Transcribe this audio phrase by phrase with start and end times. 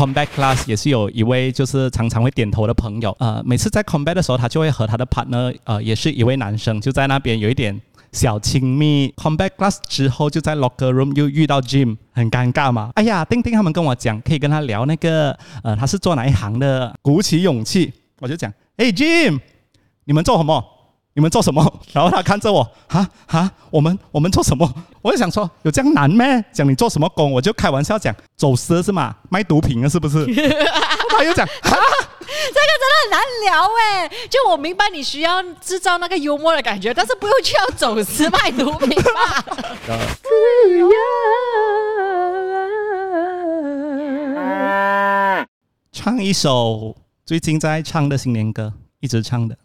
[0.00, 7.78] combat class 也是有一位就是常常会点头的朋友，呃，每次在 combat 的时候，他就会和他的 partner，呃，也是一位男生，就在那边有一点
[8.10, 9.12] 小亲密。
[9.18, 12.90] combat class 之后，就在 locker room 又遇到 Jim，很尴尬嘛。
[12.94, 16.96] 哎呀，丁丁他们跟我讲，可以跟他聊那个，呃，他是做哪一行的？
[17.02, 19.38] 鼓起勇气，我就讲，哎，Jim，
[20.06, 20.64] 你们做什么？
[21.12, 21.60] 你们做什么？
[21.92, 24.72] 然后他看着我，哈哈，我们我们做什么？
[25.02, 26.44] 我就想说，有这样难咩？
[26.52, 27.32] 讲你做什么工？
[27.32, 29.16] 我就开玩笑讲，走私是吗？
[29.28, 30.24] 卖毒品的是不是？
[31.10, 31.80] 他又讲，哈，这个
[32.30, 34.08] 真的很难聊哎。
[34.30, 39.44] 就我明白你需要制造那个幽默的感觉，但是不用去要走私卖毒品吧？
[45.92, 46.96] 唱一首
[47.26, 49.56] 最近在唱的新年歌，一直唱的。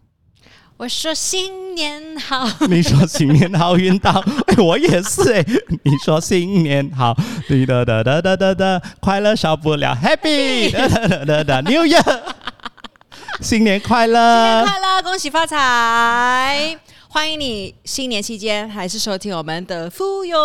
[0.77, 4.11] 我说新年好， 你说新年好运到，
[4.47, 5.45] 哎，我也是哎。
[5.83, 12.19] 你说新年好，哒哒哒哒哒哒，快乐少不了，Happy，哒哒哒哒，New Year，
[13.39, 16.77] 新年快乐，新年快乐，恭喜发财。
[17.15, 20.37] 欢迎你新年期间还是收听我们的富有。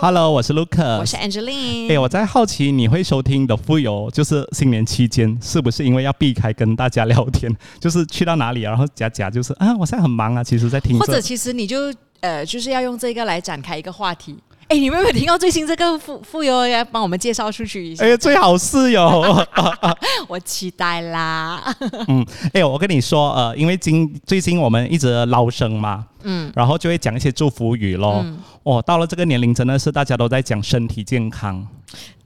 [0.00, 1.92] Hello，我是 Luca，我是 Angeline。
[1.92, 10.98] 哎，我在好奇你会收听的富有，就是新年期间是不是因为要避开跟大家聊天，就是去到哪里，然后假假就是啊，我现在很忙啊，其实在听。
[10.98, 14.36] 或者其实你就呃，就是要用这个来展开一个话题。
[14.68, 18.04] 哎，你们有没有听到最新这个富富有要帮我们介绍出去一下？
[18.04, 19.46] 哎，最好是有，
[20.28, 21.74] 我期待啦。
[22.06, 28.22] 嗯，哎，我跟你说，呃，因为今最近我们一直捞生嘛，嗯，然后就会讲一些祝福语咯。
[28.62, 31.66] 哦，到了这个年龄，真的是大家都在讲身体健康，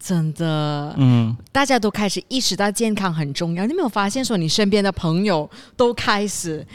[0.01, 3.65] 真的，嗯，大家都开始意识到健康很重要。
[3.67, 6.67] 你没有发现说，你身边的朋友都开始，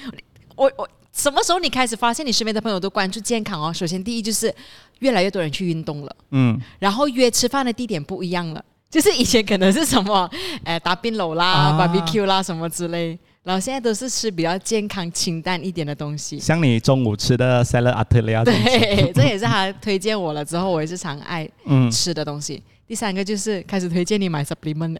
[0.55, 0.87] 我我。
[1.13, 3.73] 什么时候你开始发现你身边的朋友都关注健康哦？
[3.73, 4.53] 首先，第一就是
[4.99, 10.29] 越来越多人去运动了，嗯，然后约吃饭的地点不一样了，就是以前可能是什么，
[10.63, 16.39] 哎， 打冰楼啦、barbecue 啦什么之类，然后现在都是吃比较健康、清淡一点的东西。
[16.39, 21.49] 像你中午吃的 salad atelier，对，这也是他推荐我了之后，我也是常爱
[21.91, 22.63] 吃的东西。
[22.87, 24.97] 第三个就是开始推荐你买 supplement。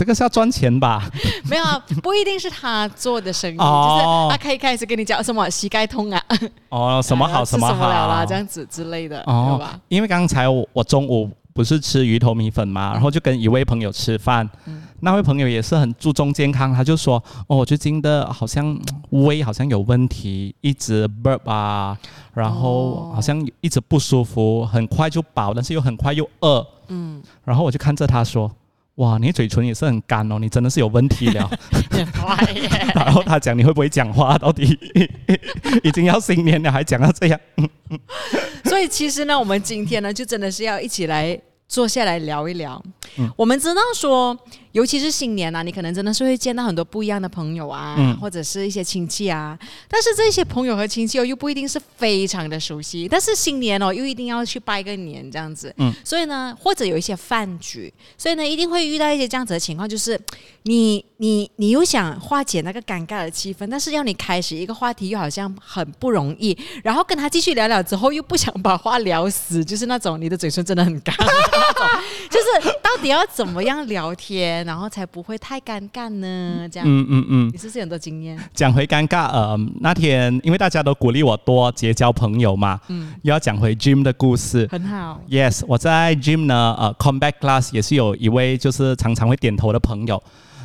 [0.00, 1.10] 这个是要赚钱吧？
[1.44, 1.64] 没有，
[2.02, 6.24] 不一定是他做的生意，就是他可以开始跟你讲什么膝盖痛啊，
[6.70, 7.86] 哦，什么好什么好。
[7.86, 9.58] 啦，这样子之类的，哦。
[9.60, 9.78] 吧？
[9.88, 14.48] 因为刚才我中午不是吃鱼头米粉嘛，然后就跟一位朋友吃饭，
[15.00, 18.74] 那位朋友也是很注重健康，他就说，哦，我最近的好像
[19.10, 21.94] 胃好像有问题，一直 burp 啊，
[22.32, 28.50] 然后好像一直不舒服，很快就饱，但是又很快又饿，嗯，然后我就看着他说。
[29.00, 31.50] 哇，你嘴唇也是很干哦，你真的是有问题了。
[32.94, 34.36] 然后他讲你会不会讲话？
[34.36, 34.78] 到底
[35.82, 37.40] 已经要新年了，还讲到这样。
[38.64, 42.82] 所以其实呢，我们今天呢，就真的是要一起来坐下来聊一聊。
[43.36, 44.38] 我们知道说。
[44.72, 49.58] 尤其是新年呐，你可能真的是会见到很多不一样的朋友啊，或者是一些亲戚啊。
[49.88, 53.08] 但是这些朋友和亲戚哦，又不一定是非常的熟悉。
[53.08, 55.74] 但是新年哦，又一定要去拜个年这样子。
[55.78, 60.18] 嗯，所以呢，或者有一些饭局，所以呢，一定会遇到一些这样子的情况，就是
[60.62, 66.56] 你你你又想化解那个尴尬的气氛，但是要你开始一个话题又好像很不容易。
[66.84, 71.14] 然后跟他继续聊聊之后，又不想把话聊死，就是那种你的嘴唇真的很干，
[72.30, 74.59] 就是到底要怎么样聊天？
[74.64, 76.88] 然后才不会太尴尬呢，这样。
[76.88, 78.38] 嗯嗯嗯，你是不是很多经验？
[78.54, 84.68] 讲回尴尬，呃，那天因为大家都鼓励我多结交朋友嘛，嗯，又要讲回 Jim 的故事。
[84.70, 85.20] 很好。
[85.28, 90.22] Yes，我在 Jim 呢，呃，Combat Class 也是有一位就是常常会点头的朋友，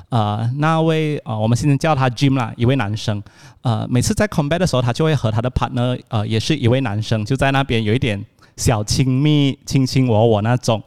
[0.09, 3.21] 呃，那位呃，我们现在叫他 Jim 啦，一位男生，
[3.61, 8.23] 呃，每次在 Combat 的时候，他就会和他的 partner，呃，也是一位男生，就在那边有一点
[8.57, 10.81] 小亲密，卿卿我我那种。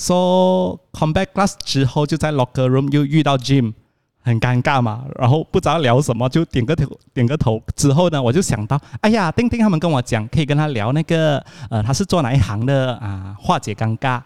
[0.00, 3.74] So come back class 之后，就在 locker room 又遇到 Jim，
[4.22, 13.36] 很尴尬嘛，然后不知道聊什么，就点个头，点个头之后呢，我就想到，哎呀，丁丁他们跟我讲，可以跟他聊那个，呃，他是做哪一行的啊？
[13.38, 14.22] 化解尴尬，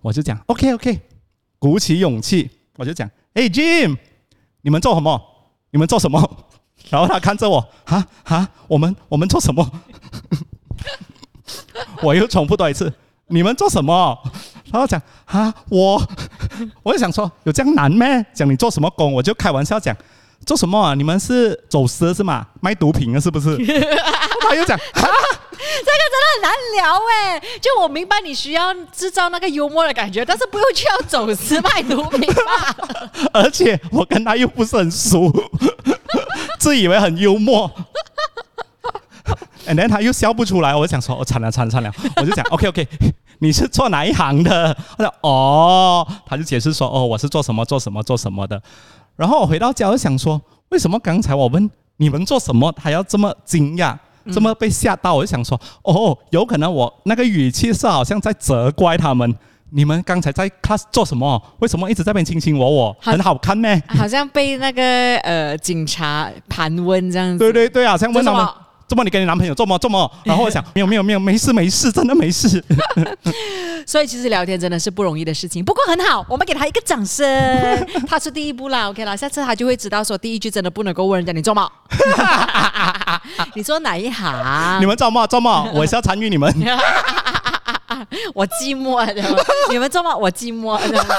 [0.00, 0.98] 我就讲 OK OK，
[1.58, 3.98] 鼓起勇气，我就讲，哎 Jim，
[4.62, 5.20] 你们做什么？
[5.70, 6.18] 你们做什么？
[6.88, 9.70] 然后他看着我，哈哈，我们我们做什么？
[12.02, 12.90] 我又重复多一次，
[13.26, 14.18] 你们做什么？
[14.72, 16.00] 然后讲啊，我
[16.82, 18.24] 我就想说，有这样难咩？
[18.34, 19.96] 讲你做什么工，我就开玩笑讲，
[20.46, 20.94] 做什么啊？
[20.94, 22.46] 你们是走私是吗？
[22.60, 23.56] 卖毒品的是不是？
[24.42, 27.40] 他又讲啊， 这个真的很难聊哎。
[27.60, 32.76] 就我明白你需要制造那个幽默的感觉，但是不用去要走私卖毒品吧？
[33.32, 35.32] 而且我跟他又不是很熟，
[36.58, 37.70] 自以为很幽默。
[39.66, 42.88] And then 他又笑不出来，我就想说，我惨了惨了惨了，我就讲 OK OK。
[43.40, 44.76] 你是做哪一行的？
[44.98, 48.60] 我说哦，他就解释说哦，我是做什么做什么做什么的。
[49.16, 53.96] 然后我回到家，我想说，为什么刚才我问你们做什么，还要这么惊讶，
[54.32, 55.14] 这么被吓到？
[55.14, 59.34] 我就想说，哦，有可能我那个语气是好像在责怪他们。
[59.72, 61.40] 你们刚才在 class 做什么？
[61.60, 62.96] 为什么一直在边卿卿我我？
[63.00, 63.80] 很好看咩？
[63.88, 64.82] 好像被那个
[65.18, 67.38] 呃警察盘问这样子。
[67.38, 68.46] 对对对啊，像问他们。
[68.90, 70.10] 这么你跟你男朋友做么做么？
[70.24, 72.62] 然后我想 没有没有没有没事没事，真的没事。
[73.86, 77.24] 所以其实聊天真的是不容易的事情，不过很好，我们给他一个掌声，
[78.08, 81.70] 他是第一步啦， OK 啦，下次他就会知道说第一句真的不能够问人家你做么？
[83.54, 84.80] 你说哪一行？
[84.80, 85.72] 你们做梦做梦？
[85.72, 86.52] 我是要参与你们。
[88.34, 89.06] 我寂寞，
[89.70, 90.20] 你们做梦？
[90.20, 91.14] 我寂寞这样子。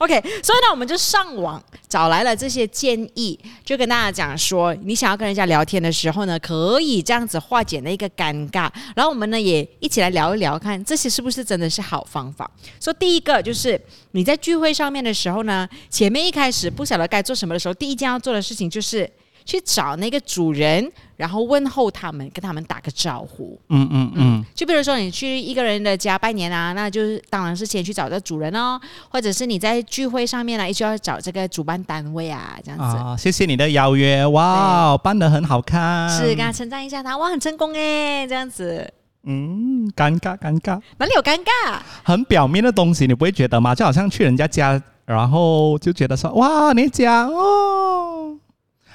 [0.00, 8.72] OK，所以呢，我们就上网找来了这些建议，就跟大家讲说，你想要跟人家聊天的时候呢，可以这样子化解那个尴尬。
[8.96, 12.50] 然后我们呢也一起来聊一聊，看这些是不是真的是好方法。
[12.80, 13.78] 说第一个就是
[14.12, 19.06] 你在聚会上面的时候呢，前面一开始不晓得该做什么的时候，第一件要做的事情就是。
[19.44, 23.58] 去找那个主人，然后问候他们，跟他们打个招呼。
[23.68, 24.44] 嗯嗯嗯。
[24.54, 32.96] 就比如说你去一个人的家拜年啊，那就是当然是先去找这主人哦，或者是你在聚会上面呢，也需要找这个主办单位啊，这样子。
[32.96, 36.08] 啊，谢谢你的邀约，哇，办的很好看。
[36.10, 38.92] 是，跟他称赞一下他，哇，很成功哎，这样子。
[39.24, 41.78] 嗯，尴尬尴尬，哪里有尴尬？
[42.02, 43.72] 很表面的东西，你不会觉得吗？
[43.72, 48.36] 就好像去人家家，然后就觉得说，哇，你讲哦。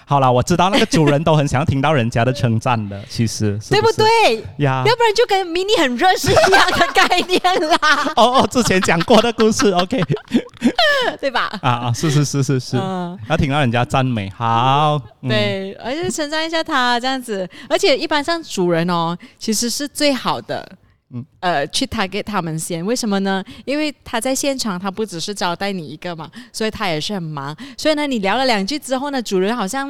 [0.10, 4.82] 好了，我知道那个主人都很想要听到人家的称赞的，其实对不对呀？
[4.88, 7.78] 要不然就跟迷你很热是一样的概念啦。
[8.16, 10.02] 哦哦，之前讲过的故事，OK，
[11.20, 11.52] 对吧？
[11.62, 12.78] 啊啊，是是是是是，
[13.30, 20.66] 要听到人家赞美，好，对，而且称赞一下他这样子，而且一般像主人哦，其实是最好的。
[21.14, 23.42] 嗯，呃，去他给他们先，为什么呢？
[23.64, 27.56] 因为他在现场，他不只是招待你一个嘛，所以他也是很忙。
[27.78, 29.88] 所以呢，你聊了两句之后呢，主人好像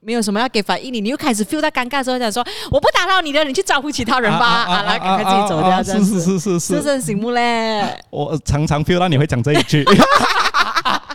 [0.00, 4.64] 没有什么要给反应你，你又开始 feel 到尴尬之后，想说我不打扰你了，你去招呼其他人吧。
[4.64, 5.82] 好了，赶快自己走掉。
[5.82, 7.82] 是是是是是，是醒目嘞。
[8.08, 9.84] 我常常 feel 到你会讲这一句，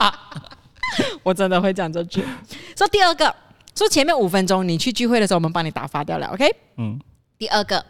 [1.23, 2.23] 我真的会讲这句。
[2.77, 3.35] 说第二个，
[3.75, 6.27] 说前面五分钟你去聚会的时候，我们帮你打发掉了。
[6.27, 6.47] OK，
[6.77, 6.99] 嗯，
[7.39, 7.83] 第二个。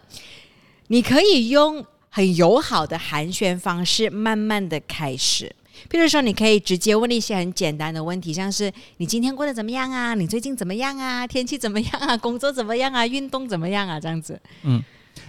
[0.92, 5.50] 你可以用很友好的寒暄方式，慢慢的开始。
[5.90, 10.12] 譬如说，你可以直接问一些很简单的问题，像是你今天过得怎么样啊？
[10.12, 11.26] 你最近怎么样啊？
[11.26, 12.14] 天气怎么样啊？
[12.20, 13.06] 工作怎么样啊？
[13.06, 13.98] 运动怎么样啊？
[13.98, 14.38] 这样子。
[14.64, 14.82] 嗯，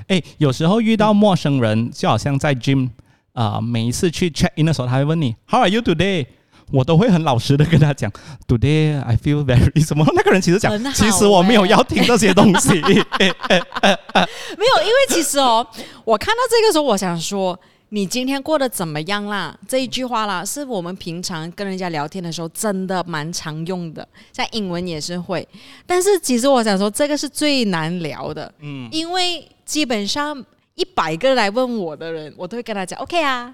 [0.07, 2.89] 哎，有时候遇到陌生人，就好像在 gym
[3.31, 6.25] 啊，每一次去 check in 的时候，他会问你 How are you today？
[6.71, 8.11] 我都会很老实的跟他讲
[8.47, 10.05] ，Today I feel very 什么？
[10.15, 12.81] 那个人其实讲，其实我没有要听这些东西。
[12.81, 15.65] 没有，因为其实哦，
[16.05, 19.55] 我看到这个时候，我想说，你今天过得怎么样啦？
[19.67, 25.47] 这一句话啦，是我们平常跟人家聊天的时候真的蛮常用的，在英文也是会。
[25.85, 30.43] 但是其实我想说，这个是最难聊的，嗯，因为基本上
[30.75, 33.53] 一百个来问我的人，我都会跟他讲，OK 啊。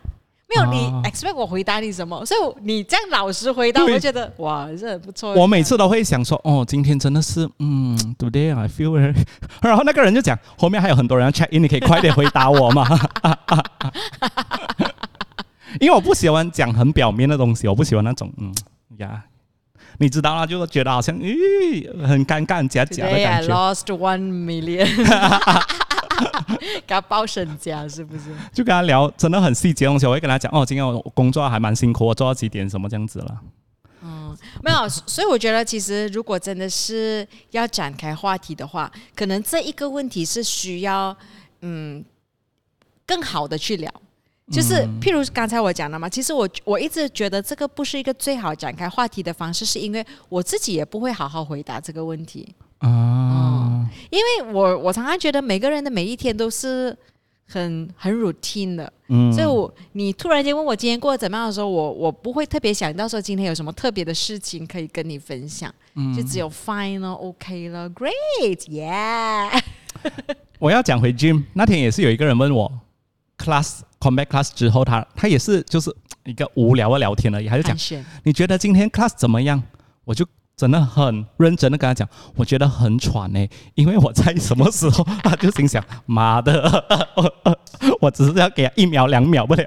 [0.50, 5.32] 没有你 expect 我回答你什么，所以你这样老实回答，我觉得哇，这很不错。
[5.34, 8.98] 我每次都会想说，哦，今天真的是，嗯，Today I feel，
[9.62, 12.88] 然后那个人就讲，后面还有很多人要 check in，你可以 快点回答我嘛。
[15.80, 18.52] 因为我不喜欢讲很表面的东西，我不喜欢那种，嗯
[18.98, 19.24] 呀，
[20.00, 23.54] 你知道啦，就觉得好像，咦，很尴尬、假假的感觉。
[23.54, 24.88] I lost one million。
[26.86, 28.26] 给他报身家是不是？
[28.54, 30.06] 就跟他聊，真的很细节东西。
[30.06, 33.42] 我会跟他讲，哦，今天我工作还蛮辛苦，我做到几点什么这样子了。
[34.02, 41.16] 嗯，没有，所以我觉得其实如果真的是要展开话题的话，可能这一个问题是需要
[41.62, 42.04] 嗯
[43.06, 43.92] 更好的去聊。
[44.52, 52.56] 就是譬如刚才我讲的嘛，其实我我一直觉得这个不是一个最好展开话题的方式，是因为我自己也不会好好回答这个问题。
[52.80, 52.88] 啊，
[54.10, 56.96] 因为我我常常觉得每个人的每一天都是
[57.48, 69.62] 很很 routine 的，嗯，所以我你突然间问我今天过得怎么样的时候，我我不会特别想到说今天有什么特别的事情可以跟你分享，嗯，就只有 fine 了，OK 了，Great，Yeah。
[70.60, 72.72] 我要讲回 Jim 那天也是有一个人问我
[73.38, 77.76] class combat class 之后，他他也是就是一个无聊的聊天而已，他就讲
[78.24, 79.64] 你觉得今天 class 怎么样？
[80.06, 80.26] 我就。
[80.60, 86.84] 真的很认真的跟他讲，我觉得很喘呢，因为我在什么时候， 他就心想，妈的，
[88.02, 89.66] 我只是要给他一秒两秒不了。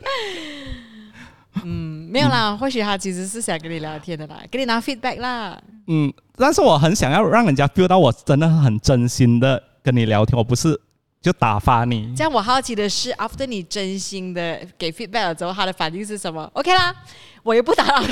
[1.64, 5.58] 嗯，没有啦，或许他其实是想跟你聊天的啦，给你拿 feedback 啦。
[5.86, 10.78] 嗯，但是我很想要让人家 feel 到我真的很真心的跟你聊天，我不是
[11.22, 12.14] 就打发你。
[12.14, 16.94] 这样我好奇的是，after 你真心的给 feedback 了之后，他的反应是什么？OK 啦，
[17.42, 18.08] 我也不打扰你，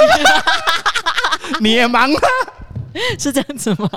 [1.61, 2.21] 你也忙啊？
[3.19, 3.89] 是这样子吗？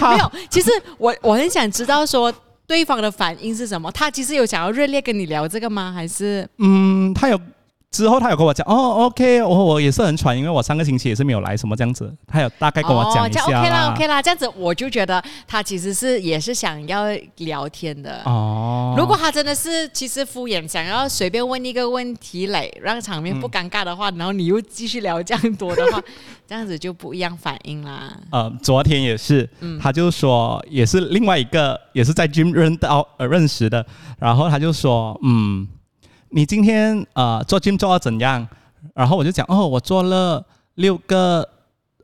[0.10, 2.32] 没有，其实我我很想知道说
[2.66, 3.90] 对方的反应是什么。
[3.92, 5.92] 他其实有想要热烈跟你聊这个吗？
[5.92, 7.40] 还是嗯，他有。
[7.90, 13.42] 之后他有跟我讲哦，OK，我我也是很喘，因为我上个星期也是没有来什么这样子，他有大概跟我讲一下。
[13.42, 17.06] OK 啦，OK 啦，这样子我就觉得他其实是也是想要
[17.38, 18.94] 聊天的哦。
[18.98, 25.98] 如果他真的是其实敷衍，想要随便问一个问题来让场面不尴尬的话，然后你又继续聊这样多的话，
[26.46, 28.14] 这样子就不一样反应啦。
[28.30, 29.48] 呃，昨天也是，
[29.80, 33.84] 他就说也是另外一个也是在 gym 认到呃认识的，
[34.18, 35.66] 然后他就说嗯。
[36.30, 38.46] 你今天呃做 gym 做到怎样？
[38.94, 40.44] 然后我就讲哦，我做了
[40.74, 41.48] 六个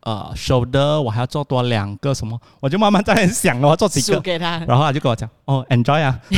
[0.02, 2.40] 呃手的，我还要做多两个什么？
[2.60, 4.20] 我就慢慢在想了，我做几个？
[4.20, 4.58] 给他。
[4.66, 6.18] 然后他就跟我讲哦，enjoy 啊。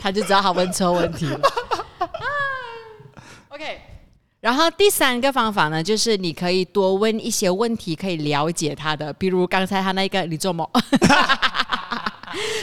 [0.00, 1.38] 他就知道他问错问题了。
[3.50, 3.80] OK。
[4.40, 9.12] 然后第三个方法呢，就是你可以多问一些问题，可以了解他的。
[9.14, 10.68] 比如刚才他那个， 你做么？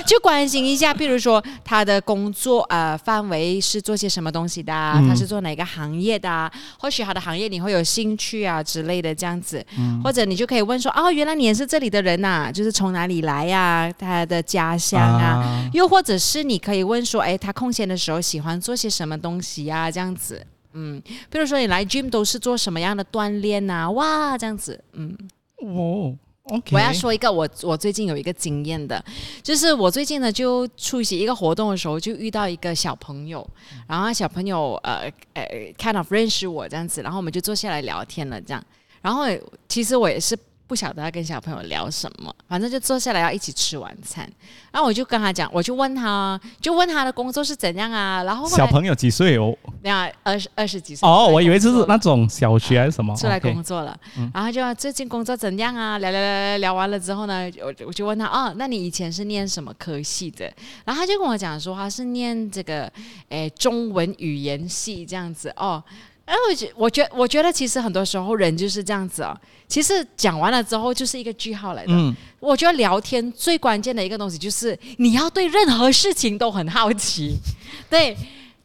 [0.05, 4.71] 就关心一下，比如说他的工作呃范围是做些什么东西的，
[5.07, 6.51] 他是做哪个行业的？
[6.77, 9.65] 或许他的行业你会有兴趣啊之类的这样子。
[10.03, 13.91] 或者你就可以问说，哦，原来你也是这里的人呐，就是从哪里来呀？
[13.97, 15.67] 他的家乡啊？
[15.73, 19.89] 又或者是你可以问说，哎，他空闲的时候喜欢做些什么东西呀？
[19.89, 20.45] 这样子。
[20.73, 23.89] 嗯，比如说你来 gym 都是做什么样的锻炼呐？
[23.91, 25.17] 哇，这样子，嗯，
[25.61, 26.75] 哦，OK。
[26.75, 29.03] 我要说一个我我最近有一个经验的，
[29.41, 33.47] 就是我最近呢就出席一个活动的时候，就遇到一个小朋友，
[33.87, 35.45] 然后小朋友呃呃
[35.77, 38.63] kind of 认识我这样子，然后我们就坐下来聊天了这样，
[39.01, 39.25] 然后
[39.67, 40.37] 其实我也是。
[40.65, 44.27] 不晓得要跟小朋友聊什么，反正就坐下来要一起吃晚餐。
[44.71, 48.23] 然后我就跟他讲，我就问他，就问他的工作是怎样啊？
[48.23, 49.55] 然后小朋友几岁哦？
[49.81, 53.15] 那二十二十几岁哦，我以为就是那种小学还是什么。
[53.15, 53.95] 出来工作了，
[54.33, 55.97] 然后就最近工作怎样啊？
[55.99, 60.51] 聊聊聊聊聊完了之后呢，我我就问他哦，那你以前是念什么科系的？
[60.85, 62.91] 然后他就跟我讲说他是念这个
[63.29, 65.83] 诶中文语言系这样子哦。
[66.25, 69.37] 哎，我觉我觉我觉得其实很多时候人就是这样子哦。
[69.67, 71.91] 其实讲完了之后就是一个句号来的。
[71.93, 77.35] 嗯，我觉得聊天最关键的一个东西就是你要对任何事情都很好奇，
[77.89, 78.15] 对。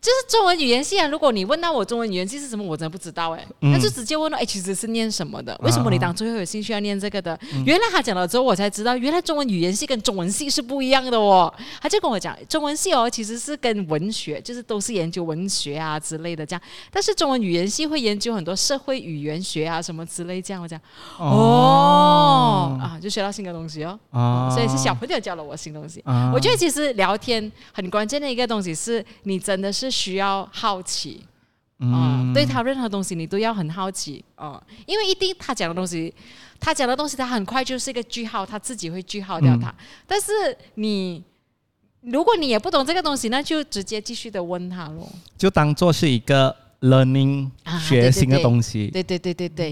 [0.01, 1.09] 就是中文语言系啊！
[1.09, 3.45] 如果你问到我中文语言系是什么，我真的不知道哎。
[3.59, 5.59] 那就直接问到，哎，其实是念什么的？
[5.61, 7.37] 为什么你当初会有兴趣要念这个的？
[7.67, 11.53] 原来他讲了之后，我才知道，原来中文语言系跟中文系是不一样的哦。
[11.83, 16.63] 他就跟我讲，中文系哦，其实是跟文学，就是都是研究文学啊之类的这样。
[16.93, 20.63] 但是中文语言系会研究很多社会语言学啊什么之类这样。
[20.63, 20.81] 我讲
[21.19, 23.99] 哦啊，就学到新的东西哦。
[24.55, 26.01] 所以是小朋友教了我新东西。
[26.33, 29.88] 我觉得其实聊天很关键的一个东西是你真的是。
[29.91, 31.25] 需要好奇，
[31.79, 36.13] 嗯，对他任何东西你都要很好奇，嗯，因为一定他讲的东西，
[36.59, 39.73] 他讲的东西他很快就是一个句号，他自己会句号掉他。
[40.07, 40.33] 但是
[40.75, 41.23] 你
[42.01, 48.89] 如果你也不懂这个东西，那就直接继续的问他咯，就当做是一个 learning 学新的东西。
[48.93, 49.71] 对对对对对，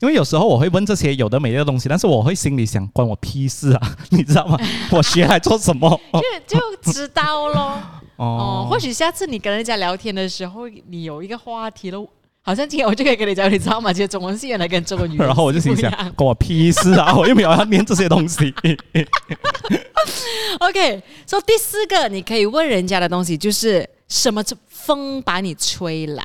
[0.00, 4.58] 因为有时候我会问这些有的没的东西，但是我会心里想，关我屁事啊， 你知道吗？
[4.90, 6.00] 我学来做什么？
[6.46, 7.80] 就就知道咯。
[8.18, 12.04] 哦，或许下次你跟人家聊天的时候，你有一个话题了，
[12.42, 13.92] 好像今天我就可以跟你讲，你知道吗？
[13.92, 17.14] 其实中文系原来跟中文语，然后我就心想，关我屁事啊！
[17.14, 18.52] 我又没有要念这些东西。
[20.58, 26.24] OK，说第四个，你可以问人家的东西就是什么风把你吹来？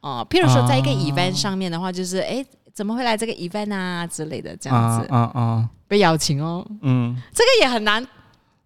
[0.00, 5.06] 哦，譬如说在一个 event 上面的话，就是哎，怎么会来这个 event 啊之类的这样子？
[5.12, 6.66] 啊啊，被邀请哦。
[6.80, 8.06] 嗯，这个也很难。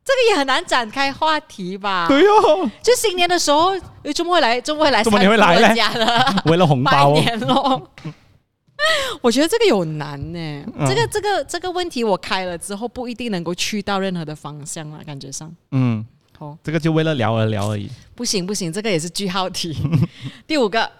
[0.02, 2.08] 这个也很难展开话题吧？
[2.08, 3.72] 对哦，就新年的时候，
[4.14, 6.42] 周末会来，周末会来，怎么你会来呢？
[6.46, 7.90] 为了红包，拜年咯。
[9.20, 10.64] 我觉得这个有难呢。
[10.88, 15.54] 这个这个这个问题，我开了之后不一定能够去到任何的方向啊，感觉上。
[15.72, 16.04] 嗯，
[16.36, 17.88] 好，这个就为了聊而聊而已。
[18.14, 19.76] 不行不行，这个也是句号题。
[20.48, 20.90] 第五个，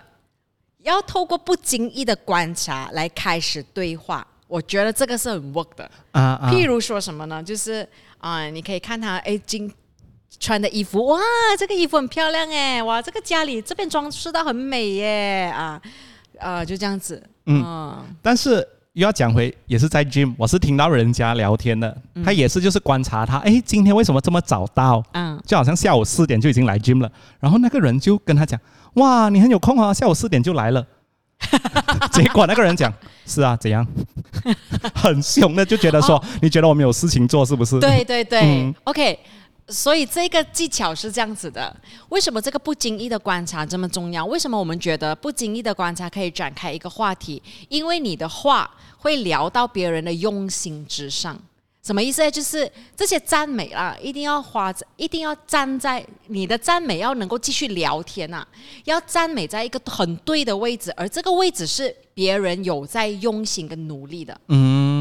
[0.82, 6.50] 要透过不经意的观察来开始对话，我觉得这个是很 work 的啊。
[6.52, 7.42] 譬如说什么呢？
[7.42, 7.88] 就是。
[8.20, 9.70] 啊，你可以看他哎，今
[10.38, 11.18] 穿的衣服哇，
[11.58, 15.80] 这个衣服很漂亮哎，哇，这个家里这边装饰的很美耶啊，
[16.38, 17.22] 呃，就这样子。
[17.46, 25.02] 嗯，但是又要讲回，也是在 gym，我是听到人家聊天的，他也是就是观察他，哎，今天为什么这么早到？
[25.12, 27.10] 嗯，就好像下午四点就已经来 gym 了，
[27.40, 28.58] 然后那个人就跟他讲，
[28.94, 30.86] 哇，你很有空啊，下午四点就来了。
[32.12, 32.92] 结果那个人讲
[33.26, 33.86] 是啊，怎样？
[34.94, 37.78] 很凶的就觉得说，你觉得我们有事情做是不是？
[37.80, 39.18] 对对对，OK。
[39.68, 41.74] 所以这个技巧是这样子的。
[42.08, 44.26] 为什么这个不经意的观察这么重要？
[44.26, 47.40] 为什么我们觉得不经意的观察可以展开一个话题？
[47.68, 48.68] 因为你的话
[48.98, 51.38] 会聊到别人的用心之上。
[51.82, 52.30] 什么意思呢？
[52.30, 58.46] 就是这些赞美啊，一定要花，一定要站在你的赞美要能够继续聊天呐，
[58.84, 64.38] 要赞美在一个很对的位置，而这个位置是别人有在用心跟努力的。
[64.48, 64.99] 嗯，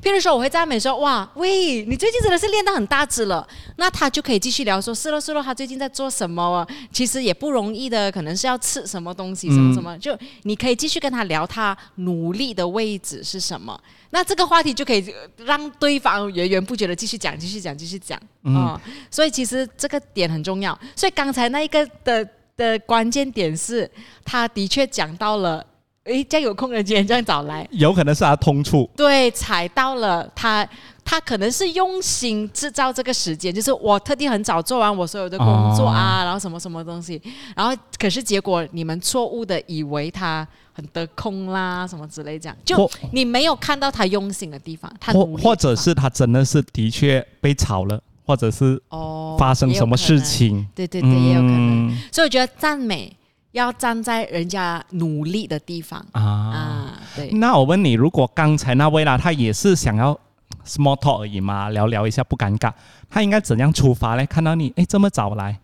[0.00, 3.46] 譬如说我会赞美说，哇，喂，你最近真的是练到很大只了，
[3.76, 6.66] 那他就可以继续聊说，是了是了，他最近在做什么？
[6.92, 13.78] 其实也不容易的，可能是要吃什么东西，什么什么，就你可以继续跟他聊他努力的位置是什么。
[14.10, 15.02] 那这个话题就可以
[15.38, 18.78] 让对方源源不绝的继续讲，继续讲，继续讲啊！
[19.10, 20.78] 所以其实这个点很重要。
[20.94, 23.90] 所以刚才那一个的的关键点是，
[24.22, 25.64] 他的确讲到了，
[26.04, 30.68] 诶，这样有空的今天这样早来，有可能是他通处，对，踩到了他。
[31.04, 37.20] 他可能是用心制造这个时间，就是我特地很早做完我所有的工作啊，然后什么什么东西，
[37.56, 51.90] 然后可是结果你们错误的以为他很得空啦，什么之类这样，就你没有看到他用心的地方，他或或者是他真的是的确被炒了，或者是哦发生什么事情，对对对，也有可能。
[52.12, 53.12] 所以我觉得赞美
[53.52, 57.30] 要站在人家努力的地方啊啊，对。
[57.30, 60.18] 那我问你，如果刚才那位啦，他也是想要。
[60.64, 62.72] small talk 而已嘛，聊聊一下不尴尬。
[63.10, 64.24] 他应该怎样出发嘞？
[64.26, 65.58] 看到你，哎，这么早来，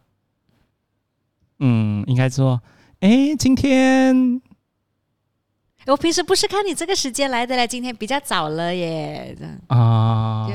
[1.60, 2.60] 嗯，应该说，
[2.98, 4.40] 哎，今天
[5.86, 9.36] 我平时不是看你这个时间来的嘞，今天比较早了耶。
[9.68, 10.48] 啊，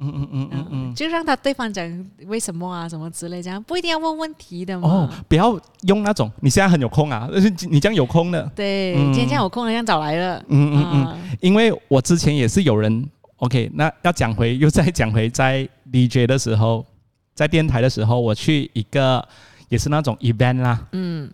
[0.00, 4.88] 嗯嗯嗯嗯嗯，就让他对方讲为什么啊，什么之类这样，不一定要问问题的嘛。
[4.88, 7.28] 哦，不要用那种你现在很有空啊，
[7.70, 8.50] 你这样有空的。
[8.54, 10.38] 对，今天这样有空了，这样早来了。
[10.48, 13.08] 嗯嗯嗯，因为我之前也是有人。
[13.38, 15.62] OK，那要讲回，又再讲回，在
[15.92, 16.84] DJ 的时候，
[17.36, 19.24] 在电台的时候，我去一个
[19.68, 21.30] 也是那种 event 啦，嗯，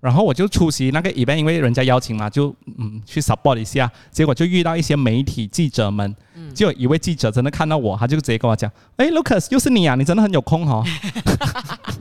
[0.00, 6.14] 然后我就出席那个 event，因为人家邀请嘛，就嗯去 support 一下，结果就遇到一些媒体记者们，
[6.54, 10.84] 就有一位记者真的看到我，他就直接跟我讲，哎，Lucas，又是你啊，你真的很有空哦，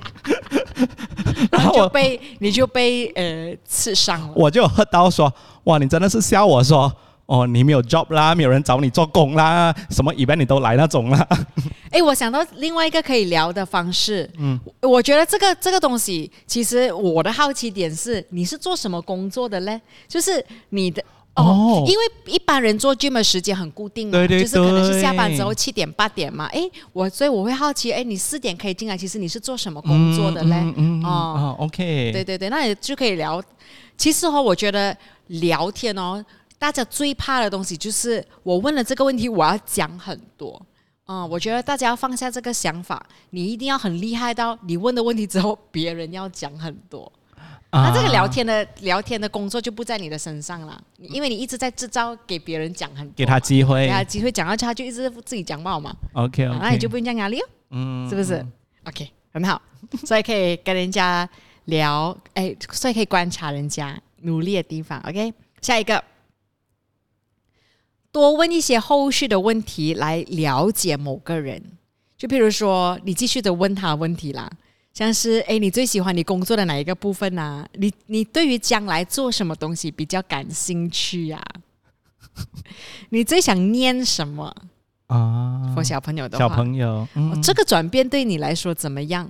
[1.52, 5.34] 然后就被你就被呃刺伤了，我就喝到说，
[5.64, 6.96] 哇，你真的是笑我说。
[7.28, 11.28] 哦，你没有 job 啦，没有人找你做工啦，什么 event 你都来那种啦。
[11.92, 19.80] 哎，我想到另外一个可以聊的方式，嗯，我觉得这个这个东西，其实我的好奇点是，你是做什么工作的嘞？
[20.08, 21.04] 就是你的
[21.36, 26.46] 哦，因为一般人做 gym 的时间很固定，对对就是可能是下班之后七点八点嘛。
[26.54, 26.62] 哎，
[26.94, 30.56] 我所以我会好奇，哎，你四点可以进来，其实你是做什么工作的嘞？
[31.04, 33.44] 哦，OK，对对对，那也就可以聊。
[33.98, 34.96] 其实哦，我觉得
[35.28, 36.24] 聊天哦。
[36.60, 40.62] 大家最怕的东西就是我问了这个问题，我要讲很多。
[41.06, 47.10] 嗯，我觉得大家要放下这个想法，你一定要很厉害到你问的问题之后，别人要讲很多。
[47.72, 55.96] 那这个聊天的聊天的工作就不在你的身上了，因为你一直在制造给别人讲很多，给他机会，给他机会讲到他就一直自己讲不好嘛。
[56.14, 57.48] OK，那你就不用讲压力哦。
[57.70, 58.46] 嗯，是不是
[58.86, 59.62] ？OK，很好，
[60.06, 61.30] 所以可以跟人家
[61.66, 65.00] 聊，哎，所以可以观察人家努力的地方。
[65.08, 66.04] OK，下一个。
[68.12, 71.62] 多问一些后续的问题来了解某个人，
[72.18, 74.50] 就比如说你继续的问他问题啦，
[74.94, 77.68] 像是哎，你最喜欢你工作的哪一个部分呢？
[77.74, 81.44] 你你对于将来做什么东西比较感兴趣呀？
[83.10, 84.56] 你最想念什么
[85.08, 85.74] 啊？
[85.76, 87.08] 或小朋友的话小朋友，
[87.44, 89.30] 这个转变对你来说怎么样？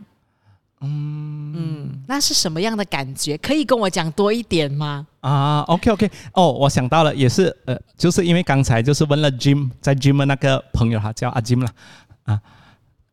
[0.81, 3.35] 嗯嗯，那是什么样的感觉？
[3.39, 5.07] 可以跟我讲多一点吗？
[5.21, 11.69] 啊，OK OK，哦，我想到了，也是呃，就是因为刚才就是问了 Jim 在 Jim 那个朋友，他叫阿 Jim 了
[12.25, 12.39] 啊，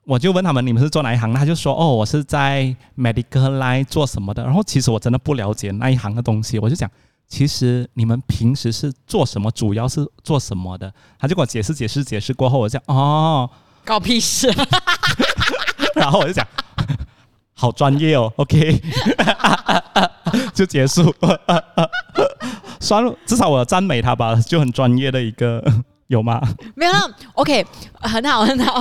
[0.04, 1.32] 我就问他们你们是做哪一行？
[1.32, 4.44] 他就说哦，我是在 Medical Line 做什么的。
[4.44, 6.90] 然后其实我真的不了解那一行的东西，我就讲，
[7.26, 9.50] 其实你们平时是做什么？
[9.52, 10.92] 主要是做什么的？
[11.18, 13.48] 他就给我解释解释解释过后，我讲哦，
[13.86, 14.52] 搞屁事，
[15.96, 16.46] 然后我就讲。
[17.64, 18.78] 好专业哦，OK，
[20.52, 21.14] 就结束，
[22.78, 25.64] 算了，至少我赞美他吧，就很专业的一个。
[26.08, 26.40] 有吗？
[26.74, 26.92] 没有
[27.32, 27.64] ，OK，
[28.00, 28.80] 很好，很好，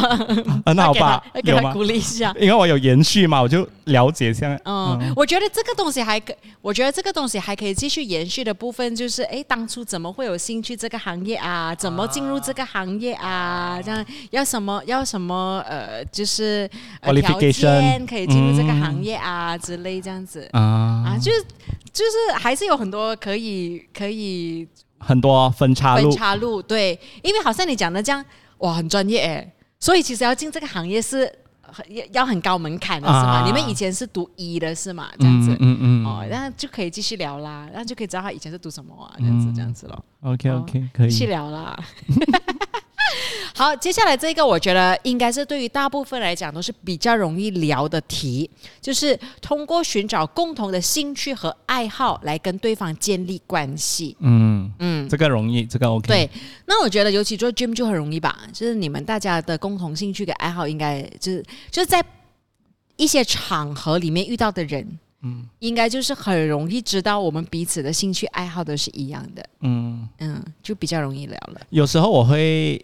[0.65, 1.23] 很好吧？
[1.43, 4.59] 给他鼓励一下，因为我有延续嘛，我就了解一下。
[4.65, 11.73] 嗯，我觉得这个东西还可，我觉得这个东西还可以继续延续的部分，就是哎，当初怎么会有兴趣这个行业啊？
[11.73, 13.81] 怎么进入这个行业啊？
[13.81, 16.69] 这样要什么要什么呃，就是
[17.01, 20.59] 条件可以进入这个行业啊之类这样子啊
[21.07, 21.43] 啊，就是
[21.93, 24.67] 就是还是有很多可以可以
[25.05, 28.23] 很多分叉路，分叉路对，因为好像你讲的这样，
[28.59, 33.43] 哇，很专业哎，所以其实要进这个行业是很要很高门槛的是吗？
[33.45, 35.09] 你们以前是读医的是吗？
[35.19, 40.03] 这样子，嗯嗯，哦，那就可以继续聊啦，那就可以知道他以前是读什么啊，这样子这样子咯。
[40.21, 41.77] OK OK，可以继续聊啦。
[43.55, 48.49] 好，接下来这个我觉得应该是对于大部分来讲都是比较容易聊的题，
[48.81, 54.17] 就是通过寻找共同的兴趣和爱好来跟对方建立关系。
[54.19, 56.07] 嗯嗯，这个容易，这个 OK。
[56.07, 56.29] 对，
[56.65, 62.03] 那我觉得尤其做 gym 就很容易吧，就是你们大家的共同兴趣跟爱好应该就是就是在
[62.95, 69.45] 一些场合里面遇到的人，嗯，应该就是很容易知道我们彼此的兴趣爱好都是一样的。
[69.61, 71.61] 嗯嗯，就比较容易聊了。
[71.69, 72.83] 有时候我会。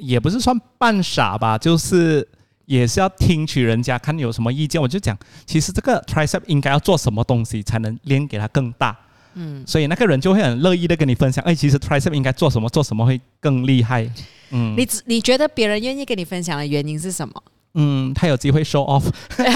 [0.00, 2.26] 也不是算半傻吧，就是
[2.66, 4.80] 也是要听取人家看有什么意见。
[4.80, 8.96] 我就讲，其实这个 tricep 应该要做什么东西才能练给它更大。
[9.34, 11.44] 嗯，所以那个人就会很乐意的跟你分享。
[11.44, 14.10] 哎，其实 tricep 应该做什么，做什么会更厉害。
[14.50, 17.42] 嗯，你你觉得别人愿意跟你分享的原因是什么？
[17.74, 19.04] 嗯，他有机会 show off。
[19.36, 19.46] 对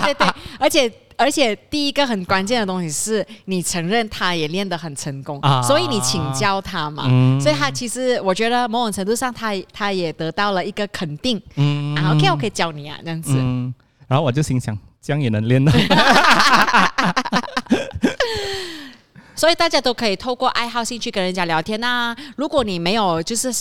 [0.00, 0.26] 对对，
[0.58, 0.90] 而且。
[1.20, 5.60] 而且第一个很关键的东西是你承认他也练得很成功，啊。
[5.60, 7.02] 所以你请教他嘛，
[7.42, 13.74] 所以他其实我觉得某种程度上他他也得到了一个肯定，嗯，OK 我可以教你啊这样子，嗯。
[14.06, 15.72] 然后我就心想这样也能练的，
[19.34, 22.14] 所以大家都可以透过爱好兴趣跟人家聊天呐。
[22.36, 23.52] 如果你没有就是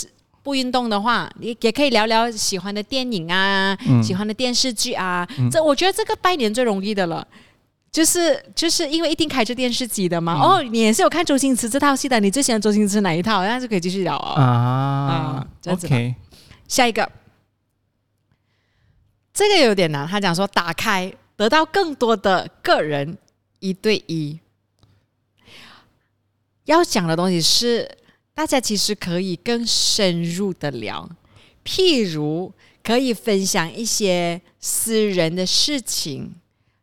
[0.48, 7.28] 不运动的话，你也可以聊聊喜欢的电影啊，喜欢的电视剧啊，这我觉得这个拜年最容易的了。
[7.92, 10.40] 就是就是因为一定开着电视机的嘛。
[10.42, 13.44] 哦，你也是有看周星驰这套戏的，你最喜欢周星驰哪一套？
[13.44, 14.42] 那就可以继续聊啊。
[14.42, 16.16] 啊，OK。
[16.70, 17.12] 下一个，
[19.34, 20.08] 这个有点难。
[20.08, 23.18] 他讲说，打开得到更多的个人
[23.60, 24.40] 一对一。
[26.64, 27.98] 要讲的东西是，
[28.38, 31.10] 大家其实可以更深入的聊，
[31.66, 36.36] 譬如可以分享一些私人的事情。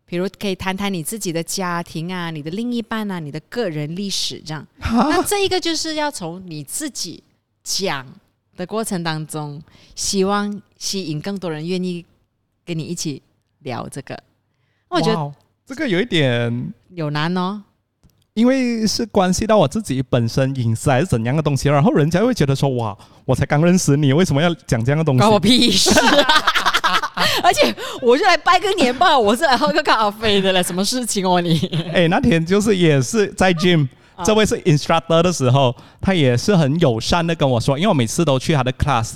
[0.04, 4.66] 比如可以谈谈你自己的家庭啊，你的另一半啊，你的个人历史这样。
[4.82, 7.22] 那这一个就是要从你自己
[7.62, 8.04] 讲
[8.56, 9.62] 的过程当中，
[9.94, 12.04] 希望吸引更多人愿意
[12.64, 13.22] 跟你一起
[13.60, 14.20] 聊这个。
[14.88, 17.62] 我觉得这个有一点有难哦，
[18.34, 25.90] 因为是关系到我自己本身隐私还是怎样的东西，然后人家会觉得说：“哇，我才刚认识你，为什么要讲这样的东西？”关我屁事。
[27.44, 31.58] 而且我就来拜个年吧，我是来喝个咖啡的嘞，什么事情哦你？
[31.94, 33.86] 哎，那天就是也是在 gym，
[34.24, 39.14] 这位是 instructor 的时候，他也是很友善的跟我说，因为我每次都去他的 class，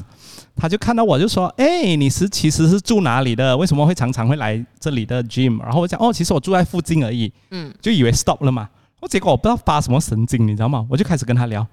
[0.54, 3.56] 他就看到我就说，哎，你是其实是住哪里的？
[3.56, 5.60] 为什么会常常会来这里的 gym？
[5.60, 8.68] 然后我讲，哦，其实我住在附近而已，嗯，就以为 stop 了嘛，
[9.00, 10.86] 我结果我不知道发什么神经，你知道吗？
[10.88, 11.66] 我就开始跟他聊。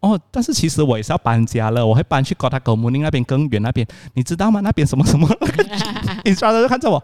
[0.00, 4.60] 哦，但是其实我也是要搬家了，我会搬去 o m u n i 那边更远那边，你知道吗？
[4.60, 5.28] 那边什么什么？
[6.24, 6.96] 你刷的就看着我，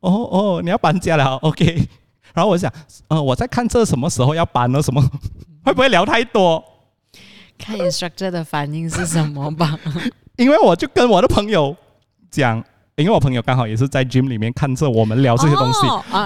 [0.00, 1.86] 哦哦，你要搬家了，OK。
[2.32, 2.72] 然后我想，
[3.08, 4.80] 呃，我在看这什么时候要搬了？
[4.80, 5.02] 什么？
[5.64, 6.62] 会不会聊太多？
[7.58, 9.78] 看 instructor 的反应是什么吧。
[10.36, 11.76] 因为我就跟我的朋友
[12.30, 12.64] 讲，
[12.96, 15.80] 因为我朋友刚好也是在 gym 里面看着我们聊这些东西，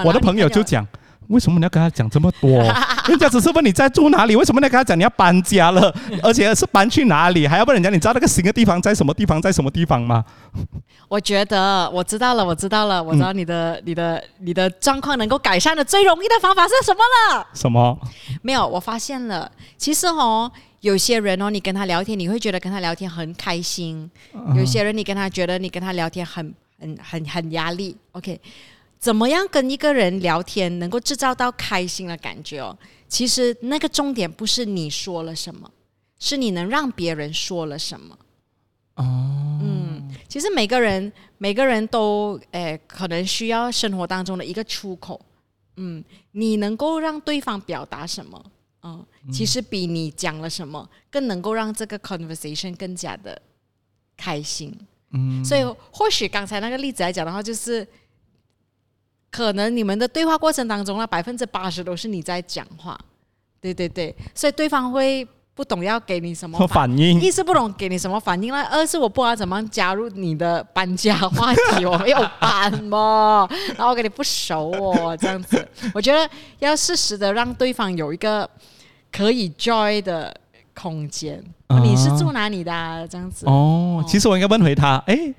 [0.05, 0.87] 我的朋友就讲。
[1.27, 2.49] 为什么你要跟他讲这么多？
[3.07, 7.47] 人家只是问你在住哪里，为什么你要跟他讲你要搬家了， 而且是搬去哪里？
[7.47, 10.23] 还要问人家你知道那个新的地方在什么地方，在什么地方吗？
[11.09, 16.99] 我觉得我知道了，我知道了，我知道你的、你的、你的状况能够改善的最容易的方法是什么
[17.35, 17.47] 了？
[17.53, 17.97] 什么？
[18.41, 19.51] 没有，我发现了。
[19.77, 24.09] 其实哦，有些人哦，你跟他聊天，你会觉得跟他聊天很开心；
[24.55, 27.95] 有些人你跟他觉得你跟他聊天很、很、很、很压力。
[28.13, 28.39] OK。
[29.03, 32.73] 怎么样跟一个人聊天能够制造到开心的感觉哦？
[33.09, 35.69] 其实那个重点不是你说了什么，
[36.19, 38.17] 是你能让别人说了什么。
[38.95, 45.19] 哦，嗯，其实每个人每个人都诶，可能需要生活当中的一个出口。
[45.75, 48.41] 嗯，你能够让对方表达什么？
[48.83, 53.41] 嗯，其实比你讲了什么更能够让这个 conversation 更加的
[54.15, 54.73] 开心。
[55.11, 57.85] 嗯，所以或许刚才那个例子来讲的话，就是。
[59.33, 62.95] 可能你们的对话过程当中呢，百分之八十都是你在讲话，
[63.59, 78.47] 对对对，所以对方会不懂要给你什么反应，一是不懂给你什么反应了，二是我不知道怎么加入你的搬家话题，我没有搬嘛， 然后我跟你不熟哦，这样子，我觉得要适时的让对方有一个
[79.11, 80.31] 可以 joy 的
[80.75, 81.43] 空间。
[81.81, 83.07] 你是住哪里的？
[83.09, 85.33] 这样子哦，其实我应该问回他，哎。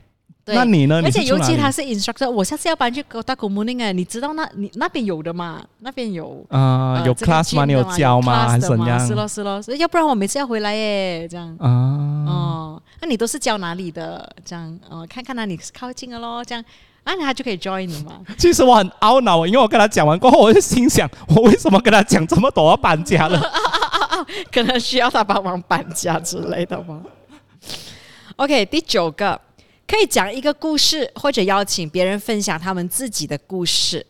[0.45, 1.01] 对那你呢？
[1.03, 5.63] 而且尤其他是 instructor，我下次要搬去 Kota Kemuning 哎，你知道那你那边有的吗？
[5.79, 7.65] 那边有啊、有 class 吗？
[7.65, 9.01] 你有教吗还是怎样？
[9.07, 11.49] 是咯是咯，要不然我每次要回来耶，这样。
[11.59, 11.69] 啊、
[12.27, 14.31] 哦，那你都是教哪里的？
[14.45, 16.63] 这样，哦，看看哪里是靠近的咯，这样，
[17.05, 18.21] 啊，他就可以 join 你嘛。
[18.37, 23.43] 其实我很懊恼，因为我跟他讲完过后，我就心想，我为什么跟他讲这么多要搬家了？
[24.53, 27.01] 可能需要他帮忙搬家之类的吗
[28.37, 29.41] ？OK，第九个，
[29.87, 34.05] 可以讲一个故事，或者邀请别人分享他们自己的故事。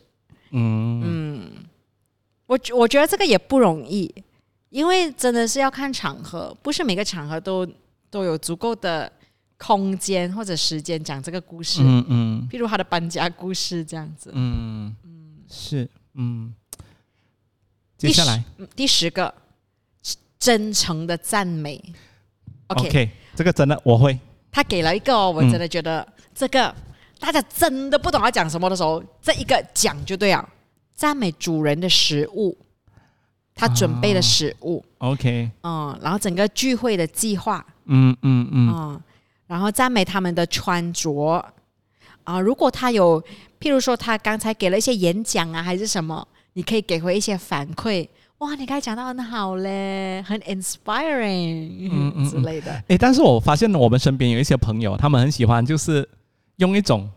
[0.51, 1.65] 嗯
[2.45, 4.13] 我我觉得这个也不容易，
[4.69, 7.67] 因为真的是要看场合，不是每个场合都
[8.09, 9.11] 都有足够的
[9.57, 11.81] 空间或者时间讲这个故事。
[11.83, 14.31] 嗯嗯譬如他的搬家故事这样子。
[14.33, 16.53] 嗯嗯，是嗯。
[17.97, 19.33] 接下来嗯第十个，
[20.37, 21.81] 真诚的赞美。
[22.67, 24.19] OK，, OK，这个真的我会。
[24.55, 26.73] 他给了一个哦，我真的觉得、这个
[27.19, 30.47] 大家真的不懂要讲什么的时候，这一个讲就对了。
[30.93, 32.57] 赞美主人的食物，
[33.53, 39.01] 他准备的食物，OK，嗯，然后整个聚会的计划，嗯嗯嗯嗯，
[39.45, 41.45] 然后赞美他们的穿着
[42.23, 43.21] 啊、如果他有，
[43.59, 48.07] 譬如说他刚才给了一些演讲啊，还是什么，你可以给回一些反馈。
[48.39, 52.71] 哇，你刚才讲到很好嘞，很 inspiring、嗯嗯 之类的。
[52.87, 56.07] 诶，但是我发现我们身边有一些朋友，他们很喜欢就是
[56.57, 57.09] 用一种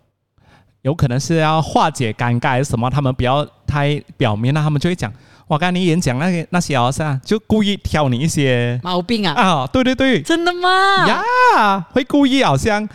[0.83, 5.13] 有可能是要化解尴尬还是什么，他们不要太表面那他们就会讲，
[5.49, 9.35] 哇，刚才你演讲那些那些啊，是啊，就故意挑你一些 毛病啊？
[9.35, 10.69] 啊，对对对，真的吗？
[11.09, 12.89] 呀，会故意好像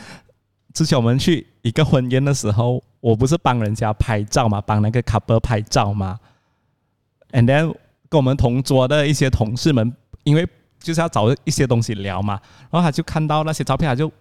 [0.74, 6.18] 之前我们去一个婚宴的时候，我不是帮人家拍照嘛，帮那个 couple 拍照嘛
[7.34, 7.76] ，and then
[8.14, 9.92] 跟我们同桌的一些同事们，
[10.24, 10.48] 因为
[10.80, 14.12] 就是要找一些东西聊嘛，然后他就看到那些照片，他就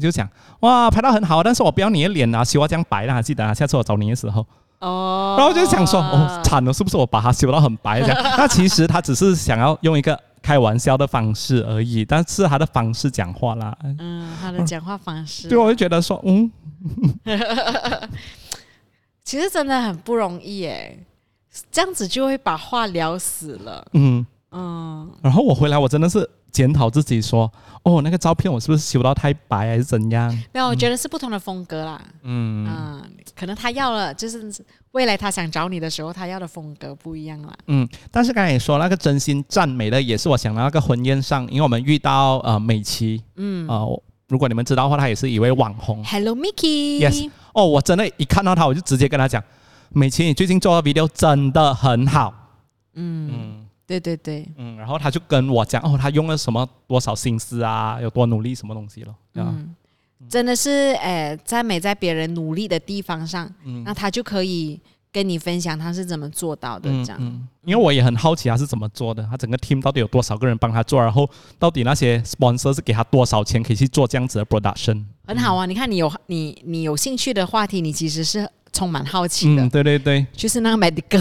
[0.00, 0.26] 就讲
[0.60, 4.46] 哇，拍到很好，但是我不要你的脸啊，修到这样白啦，记得啊，下次我找你的时候，
[4.78, 8.22] 哦，然后就想说哦，惨了，是不是我把它修到很白这样？
[8.38, 16.50] 那其实他只是想要用一个开玩笑的方式而已，但是他的方式讲话啦，嗯，他的讲话方式，对，我就觉得说，嗯，
[19.22, 20.98] 其实真的很不容易耶，
[21.70, 23.86] 这样子就会把话聊死了。
[23.92, 27.50] 嗯，嗯，然后我回来，我真的是检讨自己说，
[27.82, 30.30] 哦，那个照片我是不是修到太白还是怎样？
[30.52, 32.00] 没有，我觉得是不同的风格啦。
[32.22, 33.02] 嗯嗯，
[33.38, 34.52] 可能他要了，就是
[34.92, 37.54] 未来他想找你的时候，他要的风格不一样啦。
[37.66, 46.02] 嗯，但是刚才也说那个真心赞美的，也是我想到那个婚宴上，因为我们遇到呃美琪，嗯呃，如果你们知道的话，她也是一位网红。
[46.04, 47.00] ，Hello Mickey。
[47.00, 49.42] Yes 哦，我真的，一看到她，我就直接跟她讲，
[49.94, 52.32] 美琪，你最近做的 video 真的很好。
[52.94, 59.14] 嗯，嗯对对对，嗯，然后他就跟我讲，哦，他用了什么多少心思啊，有多努力什么东西了。
[59.34, 59.74] 嗯
[60.20, 67.18] 嗯，真的是，诶，赞美在别人努力的地方上，嗯那他就可以跟你分享他是怎么做到的，这样。
[67.20, 71.28] 嗯，因为我也很好奇他是怎么做的，他整个 team 到底有多少个人帮他做，然后
[71.58, 75.04] 到底那些 sponsor 是给他多少钱可以去做这样子的 production？
[75.26, 81.20] 很好啊，你看你有你你有兴趣的话题，你其实是充满好奇的，嗯，对对对，就是那个 medical，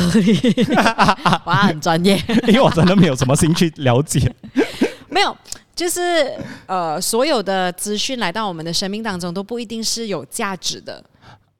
[1.46, 2.22] 哇，很专业。
[2.48, 4.34] 因为我真的没有什么兴趣了解。
[5.10, 5.36] 没有，
[5.76, 6.34] 就是
[6.66, 11.04] 呃，所有的资讯来到我们的生命当中，都不一定是有价值的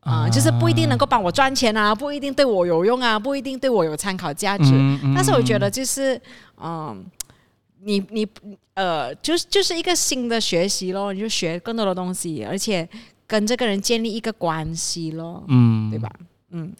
[0.04, 4.72] 啊、就是不一定能够帮我赚钱啊，不一定对我有用啊，不一定对我有参考价值。
[4.72, 6.20] 嗯嗯但是我觉得就是，
[6.60, 7.06] 嗯、
[7.84, 8.28] 你你
[8.74, 12.88] 呃，就是就是一个新的学习咯，你就学更多的东西，而且
[13.32, 16.12] 跟这个人建立一个关系咯，嗯对吧？
[16.50, 16.74] 嗯，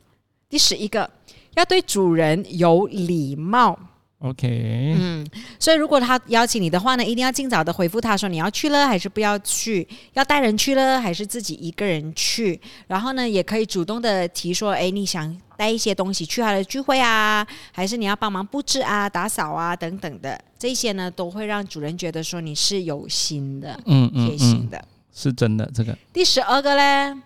[0.50, 1.10] 第十一个，
[1.56, 3.80] 要对主人有礼貌。
[4.20, 5.26] ？OK，嗯，
[5.58, 12.60] 所以如果他邀请你的话呢，一定要尽早的回复他说你要去了还是不要去，要带人去了还是自己一个人去。
[12.88, 24.84] 然后呢，也可以主动的提说，哎，你想带一些东西去他的聚会啊，还是你要帮忙布置啊、打扫啊等等的，这些呢都会让主人觉得说你是有心的、嗯贴心的。
[25.14, 25.98] 是真的这个。
[26.14, 27.18] 第十二个嘞，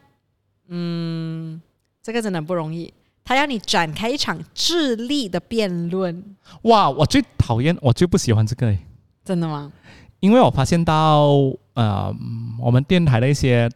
[0.67, 1.61] 嗯，
[2.01, 2.93] 这个真的不容易。
[3.23, 8.79] 他要你展开一场智力的辩论，哇，我最讨厌，我最不喜欢这个诶，
[9.23, 9.71] 真的吗？
[10.19, 11.27] 因为我发现到
[11.73, 13.69] 呃，嗯我们电台的一些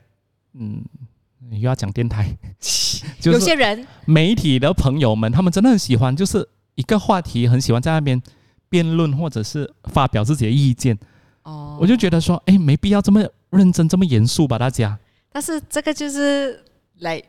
[0.53, 0.83] 嗯。
[1.51, 2.31] 又要讲电台，
[3.19, 8.21] 就是有些人媒体的朋友们，他们真的很喜欢，就是一个话题，很喜欢在那边
[8.69, 10.95] 辩论或者是发表自己的意见。
[11.41, 13.19] 哦，我就觉得说，哎，没必要这么
[13.51, 14.97] 认真、这么严肃吧，大家。
[15.31, 16.63] 但是这个就是
[16.99, 17.21] 来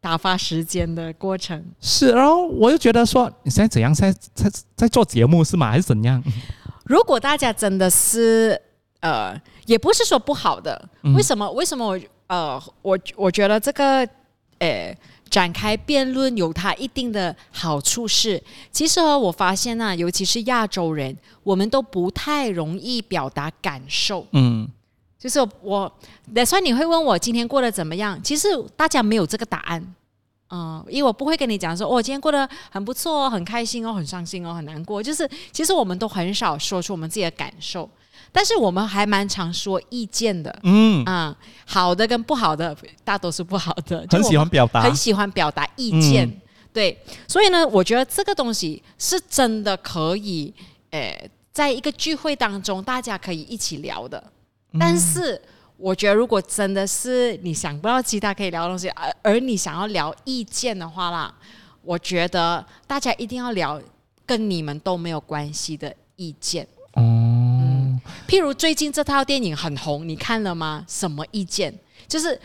[0.00, 1.64] 打发时间的过程。
[1.80, 5.70] 是，然后我就觉得说，你现在怎样，在在在做节目是吗？
[5.70, 6.22] 还是怎样？
[6.84, 8.60] 如果大家真的是
[9.00, 9.34] 呃，
[9.66, 11.50] 也不是说不好的，嗯为什么？
[11.52, 14.06] 为什么我呃，我我觉得这个，
[14.58, 14.96] 呃，
[15.30, 24.26] 展开辩论有它一定的好处是，其实我发现呢，尤其是亚洲人，我们都不太容易表达感受。
[24.32, 24.68] 嗯，
[25.24, 25.90] 就是我，
[26.46, 28.22] 所以你会问我今天过得怎么样？
[28.22, 29.94] 其实大家没有这个答案。
[30.50, 35.02] 嗯，因为我不会跟你讲说，我今天过得很不错哦，很开心哦，很伤心哦，很难过。
[35.02, 37.88] 就是其实我们都很少说出我们自己的感受，
[38.30, 40.54] 但是我们还蛮常说意见的。
[40.62, 41.34] 嗯啊，
[41.64, 46.30] 好的跟不好的，大多是不好的，很喜欢表达，很喜欢表达意见。
[46.70, 50.52] 对，所以呢，我觉得这个东西是真的可以，
[50.90, 54.22] 诶，在一个聚会当中，大家可以一起聊的，
[54.78, 55.40] 但是。
[55.76, 61.34] 我觉得，如果真的是你想不到其他可以聊的东西，而而你想要聊意见的话啦，
[61.82, 63.78] 我觉得大家一定要聊
[64.24, 66.64] 跟你们都没有关系的意见。
[66.92, 70.84] 哦，嗯，譬如最近这套电影很红，你看了吗？
[70.88, 71.74] 什么意见？
[72.06, 72.40] 就是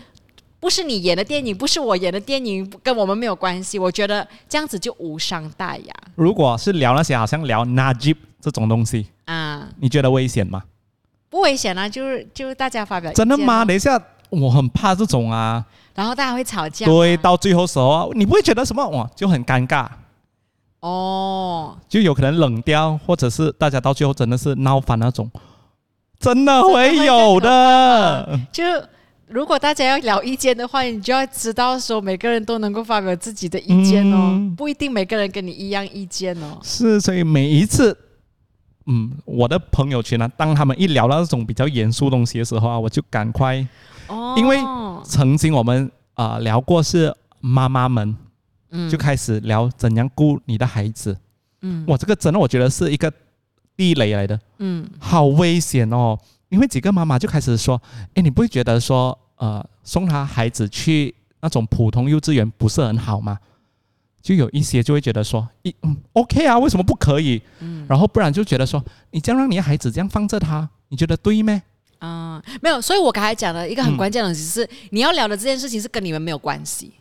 [0.59, 3.77] 不是你演的电影，不是我演的电影，跟我们没有关系。
[3.77, 5.93] 我觉得这样子就无伤大雅。
[6.15, 10.63] 如果是聊那些好像聊 Najib 这种东西啊，你觉得危险吗？
[11.29, 13.63] 不危险啊，就是就是大家发表真的吗？
[13.63, 15.63] 等一下，我很怕这种啊。
[15.93, 16.85] 然后大家会吵架。
[16.85, 19.87] 对，到最后时候，你不会觉得什么哇，就很尴尬。
[20.79, 21.77] 哦。
[21.87, 25.29] 就有可能冷掉，或者是大家到最后真的是闹翻那种，
[26.19, 28.39] 真的会有的。
[28.51, 28.63] 就
[29.27, 36.57] 如果大家要聊意见的话，你就要知道说，每个人都能够发表自己的意见哦，不一定每个人跟你一样意见哦。
[36.63, 37.95] 是，所以每一次。
[38.91, 43.65] 嗯，我的朋友圈呢，当他们一聊到这种比较严肃东西的时候啊，我就赶快，
[44.07, 44.57] 哦，因为
[45.03, 48.17] 曾经我们啊聊过是妈妈们，
[48.71, 51.15] 嗯，就开始聊怎样顾你的孩子，
[51.61, 53.13] 嗯，哇，这个真的我觉得是一个
[53.77, 56.17] 地雷来的，嗯，好危险哦，
[56.49, 57.79] 因为几个妈妈就开始说，
[58.15, 63.37] 哎，你不会觉得说，呃，送他孩子去那种普通幼稚园不是很好吗？
[64.21, 67.41] 就有一些就会觉得说，一嗯，OK 啊，为什么不可以？
[67.59, 71.61] 嗯，然后不然就觉得说，你这样让你的孩子这样放着他，你觉得对吗？
[71.99, 76.91] 啊，没有，所以我刚才讲的一个很关键的东西是，你要聊的这件事情是跟你们没有关系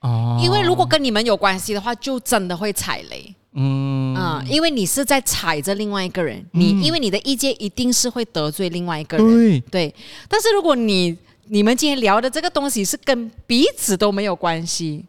[0.00, 0.38] 哦。
[0.42, 3.34] 因为如果跟你们有关系的话，就真的会踩雷。
[3.52, 9.26] 嗯啊，因为你是在踩着另外一个人，你因为你的意见一定是会得罪另外一个人。
[9.26, 9.94] 对对，
[10.28, 15.04] 但是如果你你们今天聊的这个东西是跟彼此都没有关系。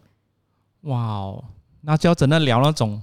[0.82, 1.44] 哇哦，
[1.82, 3.00] 那就要真的聊那种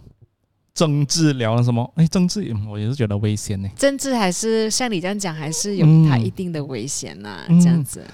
[0.73, 1.91] 政治，聊了什么？
[1.95, 3.69] 哎，政治我也是觉得危险呢。
[3.75, 7.45] 政治还是像你这样讲，还是有它一定的危险呐。
[7.47, 8.05] 这样子，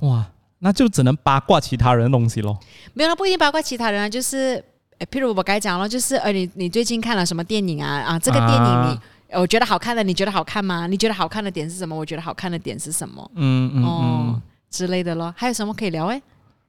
[0.00, 0.26] 哇，
[0.60, 2.56] 那就只能八卦其他人的东西喽。
[2.94, 4.08] 没有，不一定八卦其他人啊。
[4.08, 4.62] 就是，
[5.10, 8.00] 譬如我该讲了，就是，呃，你你最近看了什么电影啊？
[8.00, 10.86] 啊，这个电影你我觉得好看的，你觉得好看吗？
[10.86, 11.94] 你觉得好看的点是什么？
[11.94, 13.30] 我觉得好看的点是什么？
[13.34, 15.32] 嗯嗯哦之类的咯。
[15.36, 16.06] 还有什么可以聊？
[16.06, 16.20] 哎，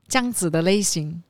[0.08, 1.24] 这样子的类型。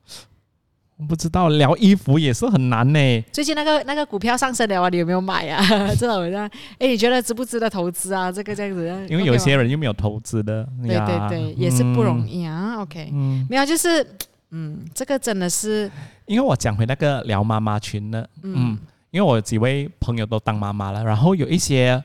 [1.00, 3.22] 我不知道聊衣服也是很难呢。
[3.32, 5.66] 最近那个那个股票上升了啊，你有没有买啊？
[5.98, 6.46] 这种像，
[6.78, 8.30] 哎，你觉得值不值得投资啊？
[8.30, 12.82] 这个这样子， 因为有些人又没有投资的，对对对，也是不容易啊。
[12.82, 13.10] OK，
[13.50, 14.06] 没有，就是
[14.52, 15.90] 嗯，这个真的是，
[16.26, 18.78] 因为我讲回那个聊妈妈群的，嗯，
[19.12, 22.04] 因为我几位朋友都当妈妈了，然后有一些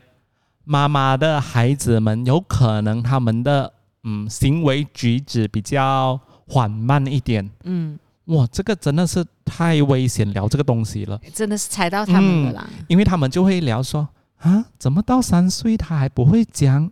[0.63, 3.73] 妈妈的孩子们，有可能他们的
[4.05, 7.99] 嗯行为举止比较缓慢一点，嗯。
[8.27, 12.71] 哇，这个真的是太危险聊这个东西了，真的是踩到他们了啦。
[12.89, 14.09] 因为他们就会聊说
[14.39, 16.91] 啊，怎么到三岁他还不会讲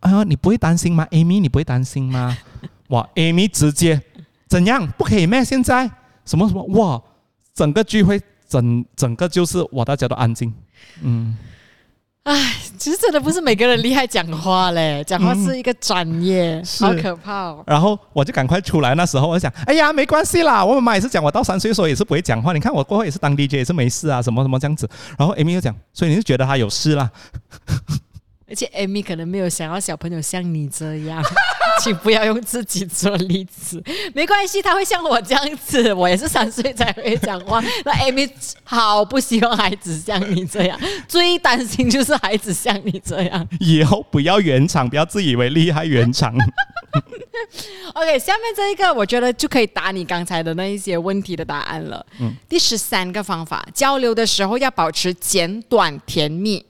[0.00, 0.22] 啊？
[0.22, 1.40] 你不会担心吗，Amy？
[1.40, 2.36] 你不会担心吗？
[2.88, 4.00] 哇，Amy 直接
[4.46, 5.44] 怎样不可以咩？
[5.44, 5.90] 现在
[6.24, 7.02] 什么什么哇？
[7.54, 10.54] 整个聚会整整个就是哇，大家都安静，
[11.02, 11.36] 嗯。
[12.28, 17.56] 唉，其实真的不是每个人厉害讲话嘞，讲话是一个专业，好可怕。
[17.66, 22.52] 然后我就赶快出来，那时候我想，哎呀，没关系啦，我妈妈也是讲，我到三岁时候也是不会讲话。
[22.52, 24.86] 你看我过后也是当 DJ 也是没事啊，什么什么这样子。
[25.16, 27.10] 然后 Amy 又讲，所以你是觉得他有事啦？
[28.48, 31.22] 而且 Amy 可能没有想要小朋友像你这样，
[31.82, 33.82] 请不要用自己做例子。
[34.14, 37.62] 没关系，他会像我这样子，我也是三岁才会讲话。
[37.84, 38.30] 那 Amy
[38.64, 43.46] 好不希望孩子像你这样，最担心就是孩子像你这样。
[43.60, 46.34] 以后不要圆场，不要自以为厉害圆场。
[47.94, 52.04] OK，下面这一个我觉得就可以答你刚才的那一些问题的答案了。
[52.18, 56.64] 嗯，第十三个方法，交流的时候要保持简短甜蜜。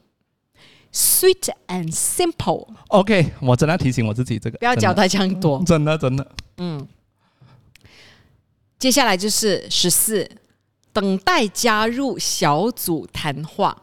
[0.93, 2.67] Sweet and simple.
[2.89, 5.63] OK，我真的提醒我自己这个，不要交代这样多。
[5.65, 6.27] 真的，真的。
[6.57, 6.87] 嗯。
[8.79, 10.31] 接下来就是十四，
[10.93, 13.77] 等待加入小组谈话。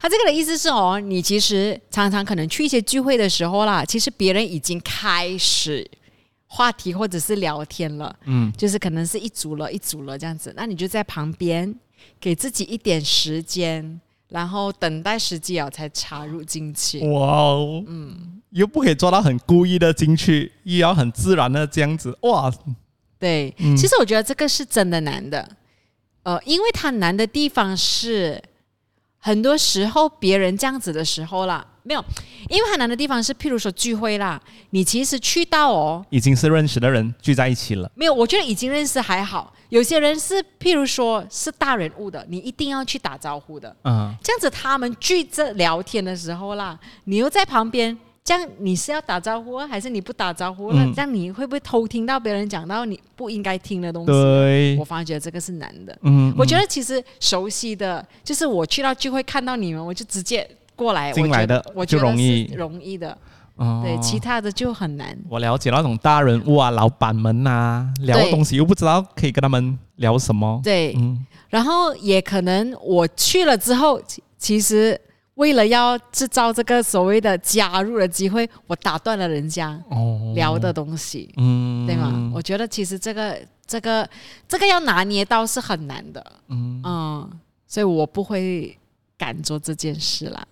[0.00, 5.84] 他这个的意思是哦，你其实常常可能去一些聚会的时候啦，其实别人已经开始
[6.46, 11.74] 话题或者是聊天了，嗯，就是可能是一组了，一组了这样子，那你就在旁边
[12.20, 17.00] 给自己一点时间，然后等待时机啊才插入进去。
[17.08, 22.52] 哇哦，嗯，又不可以做到很故意的进去，又要很自然的这样子，哇，
[23.18, 25.48] 对，其实我觉得这个是真的难的，
[26.22, 28.42] 呃，因为它难的地方是
[29.18, 31.66] 很多时候别人这样子的时候啦。
[31.86, 32.04] 没有，
[32.48, 37.90] 因为很难的地方是，譬如说聚会啦，你其实去到哦，已经是认识的人聚在一起了。
[37.94, 43.74] 没有，我觉得已经认识还好，有些人是譬如说是大人物的，你一定要去打招呼的。
[43.84, 47.96] 嗯，这样子他们聚着聊天的时候啦，你又在旁边。
[48.26, 50.84] 这样你是要打招呼还是你不打招呼了？
[50.96, 54.10] 这样你会不会偷听到别人讲到你不应该听的东西？
[54.10, 55.96] 对，我反而觉得这个是难的。
[56.02, 60.44] 嗯，我觉得其实熟悉的，就是我去到聚会看到你们，我就直接
[60.76, 63.16] 过来进来的，我就容易容易的。
[63.56, 65.18] 哦，对，其他的就很难。
[65.28, 70.60] 我了解那种大人物啊、老板们呐，聊东西又不知道可以跟他们聊什么。
[70.62, 74.00] 对，嗯，然后也可能我去了之后，
[74.38, 75.00] 其实。
[75.36, 79.78] 为了要制造这个所谓的加入的机会，我打断了人家
[80.34, 82.32] 聊的东西，嗯，对吗？
[82.34, 84.08] 我觉得其实这个、这个、
[84.48, 87.30] 这个要拿捏到是很难的，嗯嗯，
[87.66, 88.74] 所以我不会
[89.18, 90.42] 敢做这件事啦，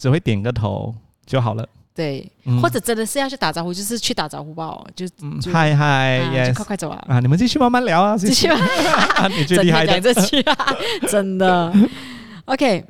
[0.00, 0.92] 只会点个头
[1.26, 1.68] 就好了。
[1.92, 2.26] 对，
[2.62, 5.06] 或者真的是要去打招呼，就是去打招呼吧，就
[5.52, 7.04] 嗨嗨，快快走啊！
[7.08, 8.48] 啊，你们继续慢慢聊啊， 继续，
[9.36, 10.76] 你最厉害的，这句啊，
[11.06, 11.70] 真的，
[12.46, 12.84] OK。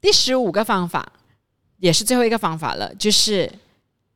[0.00, 1.12] 第十五个方法，
[1.78, 3.52] 也是最后一个方法了，就是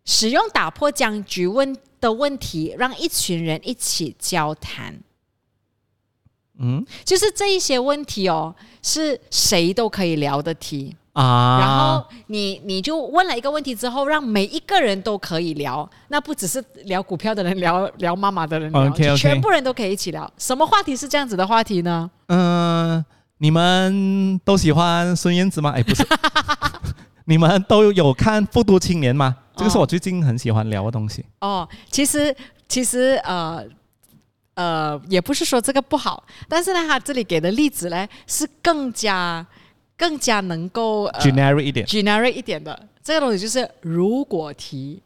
[0.05, 4.99] 使用打破僵局问的问题，让一群人一起交谈。
[6.59, 11.59] 嗯，就是这一些问题哦，是谁都可以聊的题啊。
[11.61, 20.31] 然后你你就问了一个问题之后，让每一个人都可以聊，那不只是聊股票的人聊聊妈妈的人聊，全部人都可以一起聊。
[20.39, 22.11] 什么话题是这样子的话题呢？
[22.29, 23.05] 嗯。
[23.43, 25.73] 你们都喜欢孙燕姿吗？
[25.75, 26.07] 哎，不是，
[27.25, 29.35] 你们都有看《复读青年》吗？
[29.57, 31.25] 这个是我最近很喜欢聊的东西。
[31.41, 32.37] 哦，其实
[32.69, 33.65] 其实呃
[34.57, 39.47] 呃，也不是说这个不好，但是呢，他这里给的例子呢是更加
[40.01, 45.03] 更加能够呃 generic 一点，generic 一点的这个东西就是如果题。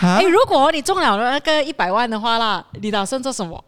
[0.00, 3.62] 哎，如果你中了那个一百万的话啦，你打算做什么？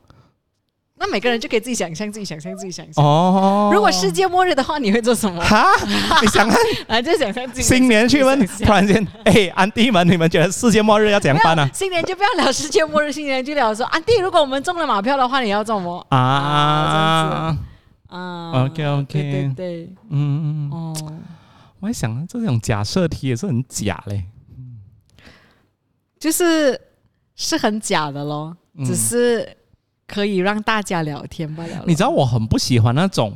[1.00, 3.04] 那每个人就可以自己想象，自己想象，自己想象。
[3.04, 3.70] 哦。
[3.72, 5.40] 如果世界末日的话，你会做什么？
[5.44, 5.66] 哈？
[6.20, 6.58] 你想看？
[6.88, 7.62] 啊，就想象自己。
[7.62, 11.68] 新年去问，突然间，哎，安迪们，你们觉得世界末日要怎样办呢？
[11.72, 16.04] 新年就不要聊世界末日，新年就聊说，安迪，如果我们中了马票的话，你要做什么？
[16.08, 17.56] 啊啊
[18.08, 21.12] 啊！OK OK，对对，嗯嗯哦，
[21.80, 24.24] 我还想这种假设题也是很假嘞，
[24.56, 24.78] 嗯，
[26.18, 26.80] 就是
[27.36, 29.56] 是很假的咯，只是。
[30.10, 31.84] 可以让大家聊天罢了？
[31.86, 33.30] 你知道我很不喜欢那种，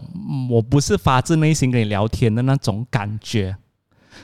[0.48, 3.54] 我不是发自内心跟你聊天的那种感觉。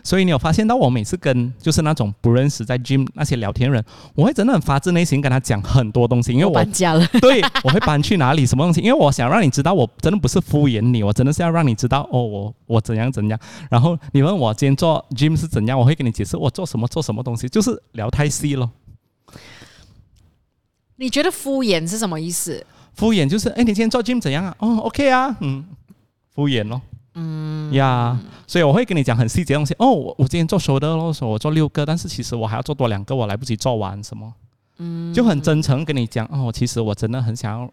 [0.08, 3.84] 所以你有发现到我每次跟就是那种不认识在 gym 那些聊天人，
[4.14, 7.06] 我会真的很发自内心跟他讲很多东西，因为我搬家了。
[7.20, 8.80] 对，我会搬去哪里，什么东西？
[8.80, 13.38] 因为我想让你知道，我真的不是敷衍你，我真的是要让你知道哦，我我怎样怎样。
[13.70, 18.70] 然后你问我今天做 gym 是怎样，我会跟你解释我做什么做什么东西，就是聊太细了。
[20.96, 22.64] 你觉得敷衍是什么意思？
[22.94, 24.56] 敷衍就是，哎，你今天做 gym 怎样啊？
[24.60, 25.66] 哦，OK 啊，嗯，
[26.34, 26.80] 敷衍咯，
[27.20, 28.16] 嗯呀，
[28.46, 29.74] 所以我会跟你讲很细节东西。
[29.78, 34.32] 哦，我我今天做 shoulder 咯，说我做六个，但是其实我还要做多两个，我来不及做完什么，
[34.78, 36.24] 嗯，就很真诚跟你讲。
[36.26, 37.70] 哦，其实我真的很想要，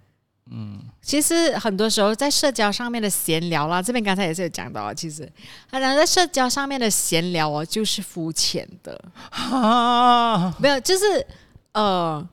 [0.50, 5.32] 嗯，其实很多时候在社交上面的闲聊啦，这边刚才也是有讲到，其实，
[5.70, 11.26] 他讲在社交上面的闲聊哦，就是肤浅的，啊，没有，就是
[11.74, 12.28] 呃。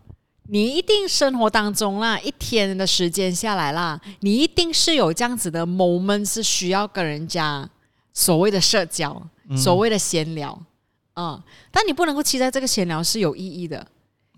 [0.49, 7.69] 你一定生活当中啦，一天的时间下来啦，你一定是有这样子的 moment 是需要跟人家
[8.13, 9.23] 所谓的社交、
[9.57, 10.61] 所谓的闲聊，
[11.15, 11.41] 嗯，
[11.71, 13.87] 但你不能够期待这个闲聊是有意义的。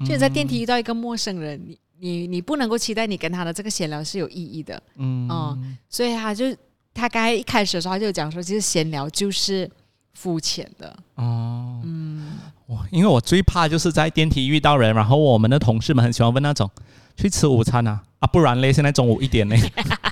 [0.00, 6.54] 就你在电梯遇到一个陌生人，你你你不能够期待你跟他的这个闲聊是有意义的，嗯，所以他就
[6.92, 9.70] 他刚才一开始的时候他就讲说，其实闲聊就是
[10.12, 12.38] 肤浅的，哦，嗯。
[12.66, 16.70] 我因为我最怕就是在电梯遇到人，然后我们的同事们很喜欢问那种
[17.16, 19.60] 去吃午餐啊啊，不然嘞，现在中午一点嘞，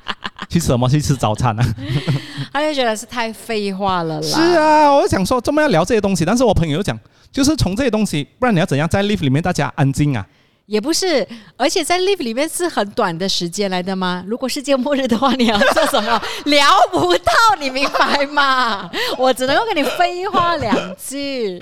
[0.51, 1.65] 去什么去吃早餐啊？
[2.53, 4.27] 他就觉得是太废话了啦。
[4.29, 6.99] 是啊，我想说这么要聊这些东西，但是我朋友又讲，
[7.33, 10.27] 就是从这些东西，不然你要怎样在 live 里面大家安静啊？
[10.67, 11.27] 也不是，
[11.57, 14.23] 而且在 live 里面是很短的时间来的吗？
[14.27, 16.23] 如果世界末日的话，你要做什么？
[16.45, 18.91] 聊不到，你明白吗？
[19.19, 21.61] 我只能够跟你废话两句。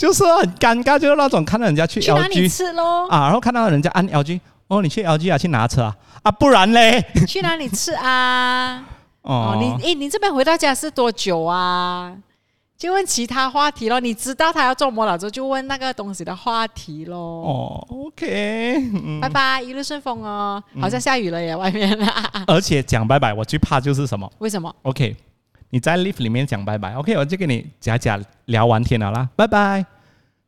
[0.00, 3.06] 就是很尴尬，就是那种看到人家去去哪里 LG 吃喽？
[3.10, 8.82] 啊，然后看到人家按 LG，哦，你去 LG 啊，去拿车啊，啊，不然嘞， 去哪里吃啊？
[9.20, 12.16] 哦哦，，你诶，你这边回到家是多久啊？
[12.78, 14.00] 就问其他话题咯。
[14.00, 17.18] 你知道他要做么了之后，就问那个东西的话题咯。
[17.18, 20.62] 哦，OK，嗯，拜拜，一路顺风哦。
[20.80, 21.94] 好像下雨了耶，外面。
[22.48, 25.14] 而且讲拜拜，我最怕就是什么为什么？？OK，
[25.70, 29.84] 你在 lift 里面讲拜拜，OK，我就跟你假假聊完天了啦，拜拜。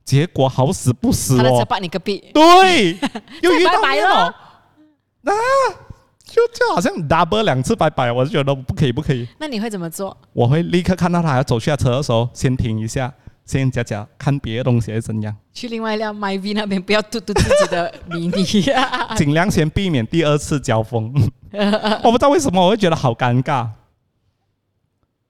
[0.04, 2.22] 结果好死不死哦，把你隔壁。
[2.34, 2.98] 对，
[3.40, 4.34] 又遇到拜拜面哦
[5.22, 5.34] 咯，啊，
[6.24, 9.28] 就就好像 double 两次拜拜，我就觉得不可以，不可以。
[9.38, 10.16] 那你会怎么做？
[10.32, 13.14] 我会立刻看到他要走下车的时候，先停一下，
[13.46, 18.42] 先假假看别的东西还是怎样，去另外一辆 My V 那边，不要嘟嘟自己的迷你。
[19.16, 21.14] 尽量先避免第二次交锋。
[22.02, 23.68] 我不知道为什么我会觉得好尴尬。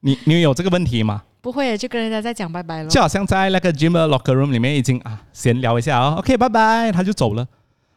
[0.04, 1.22] 你你有这个问题吗？
[1.40, 2.88] 不会，就跟人家在讲拜拜了。
[2.88, 7.46] 就好像在那个 gym 的 locker room 里面已经啊闲聊一下哦，OK 拜拜，他就走了。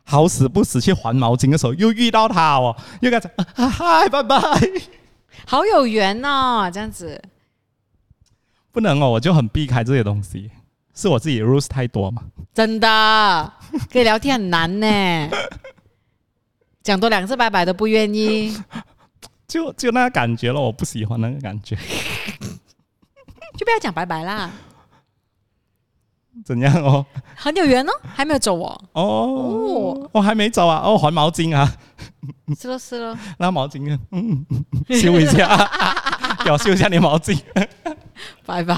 [0.03, 4.37] 好死不死去还毛巾的时候又遇到他哦，又跟他讲啊嗨拜拜，
[5.45, 7.21] 好有缘哦，这样子。
[8.71, 10.51] 不能哦，我就很避开这些东西，
[10.93, 12.23] 是我自己 rules 太多嘛。
[12.53, 13.53] 真的，
[13.89, 15.29] 跟你聊天很难呢。
[16.83, 18.55] 讲多两次拜拜都不愿意，
[19.47, 21.75] 就就那个感觉了，我不喜欢那个感觉。
[23.57, 24.51] 就不要讲拜拜啦。
[26.43, 27.05] 怎样哦？
[27.35, 28.81] 很有缘哦，还没有走哦。
[28.91, 30.81] 哦，我还没走啊！
[30.83, 31.71] 哦，还毛巾啊，
[32.59, 34.45] 是咯是咯，那毛巾啊，嗯，
[34.89, 35.47] 修一下，
[36.43, 37.41] 给我修一下你毛巾。
[38.45, 38.75] 拜拜。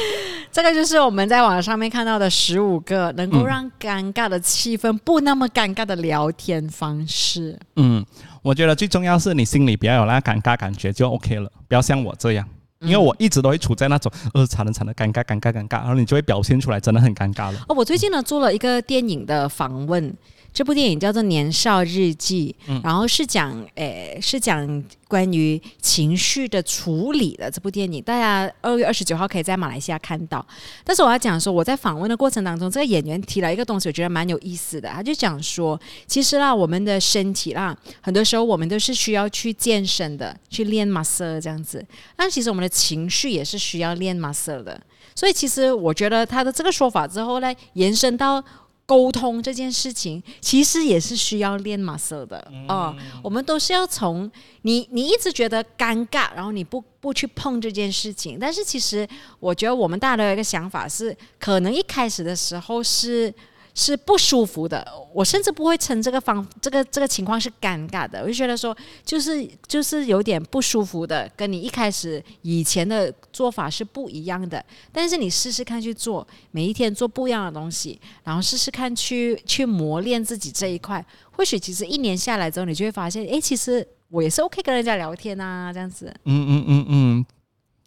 [0.52, 7.58] 这个就是我们在网上面看到的十五个能够让尴尬的气氛不那么尴尬的聊天方式。
[7.76, 8.04] 嗯，
[8.42, 12.48] 我觉得最重要是你心里不要有那尴尬感觉就 OK 了，不要像我这样。
[12.80, 17.58] 因为我一直都会处在那种呃惨了惨了尴尬尴尬尴尬，然后你就会表现出来真的很尴尬了。
[17.68, 20.14] 哦，我最近呢做了一个电影的访问，
[20.56, 30.42] 这部电影叫做《年少日记》，然后是讲诶是讲关于情绪的处理的这部电影，大家二月二十九号可以在马来西亚看到。
[30.82, 34.88] 但是我要讲说，我在访问的过程当中，这个演员提了一个东西，我觉得蛮有意思的。
[34.88, 41.84] 他就讲说，其实啦，我们的身体啦，很多时候我们都是需要去健身的，去练 muscle 这样子。
[42.16, 44.80] 但其实我们的情绪也是需要练 muscle 的。
[45.14, 48.42] 所以其实我觉得他的这个说法之后呢，延伸到
[48.86, 54.30] 沟通这件事情，其实也是需要练 muscle 的啊、我们都是要从
[54.62, 59.06] 你你一直觉得尴尬，然后你不不去碰这件事情，但是其实
[59.40, 63.34] 我觉得我们大家都有一个想法是，可能一开始的时候是。
[63.78, 68.74] 是不舒服的，我甚至不会称这个方这个这个情况是尴尬的，我就觉得说，
[69.04, 74.64] 就是就是有点不舒服的，跟你一开始以前的做法是不一样的。
[74.90, 86.06] 但是你试试看去做，每一天做不一样的东西，然后试试看去去磨练自己这一块，或许其实一年下来之后，你就会发现，诶，其实我也是 OK 跟人家聊天啊，这样子。
[86.24, 87.26] 嗯嗯嗯嗯，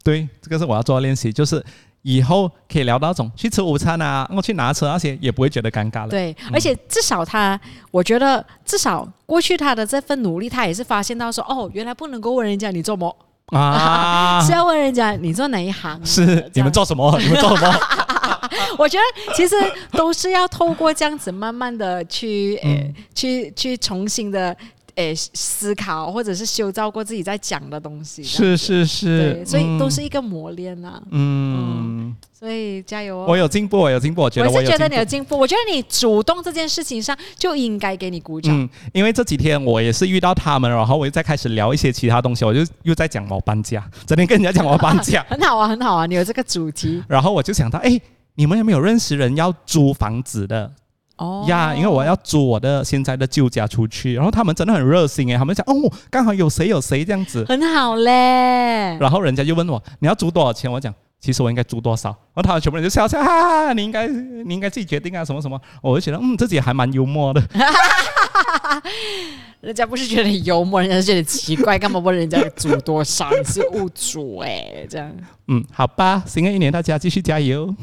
[0.04, 1.66] 对，这个是我要做的练习，就是
[2.02, 6.10] 以后可以聊到这种去吃午餐啊，我去拿车那些也不会觉得尴尬了。
[6.10, 7.60] 对，而且至少他，
[7.91, 13.16] 我觉得至少过去他的这份努力，他也是发现到说，哦，原来不能够问人家你做么，
[13.47, 16.00] 啊， 是要问人家你做哪一行。
[16.06, 17.18] 是你们做什么？
[17.20, 17.80] 你们做什么？
[18.80, 19.56] 我觉得其实
[19.91, 24.56] 都是要透过这样子慢慢的去呃、去去重新的
[24.95, 28.24] 诶思考，或者是修造过自己在讲的东西。
[28.24, 31.89] 是是对，是，所以都嗯是一个磨练呐、嗯，
[32.32, 33.26] 所以加油哦！
[33.28, 34.88] 我有进步，我有进步，我觉得我是觉得。
[34.88, 38.57] 你有进步，我觉得你主动这件事情上就应该给你鼓掌。
[38.57, 47.99] 嗯，因为这几天我也是遇到他们，然后我又在开始聊一些其他东西，我就又在讲我搬家，整天跟人家讲我搬家， 很好啊，很好啊，你有这个主题然后我就想到，哎，
[48.36, 50.72] 你们有没有认识人要租房子的
[51.18, 51.76] 哦呀？
[51.76, 58.97] 因为我要租我的现在的旧家出去，然后他们真的很热心诶，他们讲哦，刚好有谁有谁这样子，很好嘞。
[58.97, 60.93] 然后人家就问我你要租多少钱，我讲。
[61.20, 62.09] 其实我应该租多少？
[62.34, 63.74] 然后他们全部人就笑笑，哈哈哈！
[63.74, 65.59] 你应该你应该自己决定啊，什么什么。
[65.82, 67.43] 我就觉得，嗯，自己还蛮幽默的。
[69.59, 73.30] 人家不是觉得你幽默，人家是觉得奇怪，干嘛问人家租多少？
[73.32, 75.13] 你是物主哎、这样。
[75.47, 77.76] 嗯，好吧，新的一年大家继续加油。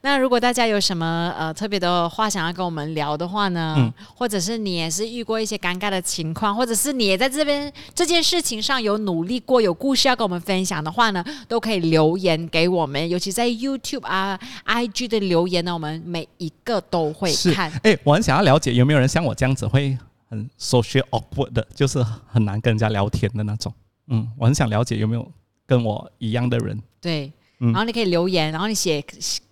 [0.00, 17.70] 那如果大家有什么呃特别的话想要跟我们聊的话呢，嗯或者是你也是遇过一些尴尬的情况，或者是你也在这边这件事情上有努力过，有故事要跟我们分享的话呢，都可以留言给我们，尤其在 YouTube 啊、IG 的留言呢，我们每一个都会看。
[17.82, 23.72] 哎，我很想要了解有没有人像我这样子会很 social awkward 的，就是很难跟人家聊天的那种。
[24.06, 25.30] 嗯，我很想了解有没有
[25.66, 26.80] 跟我一样的人。
[27.00, 29.04] 对，然后你可以留言，然后你写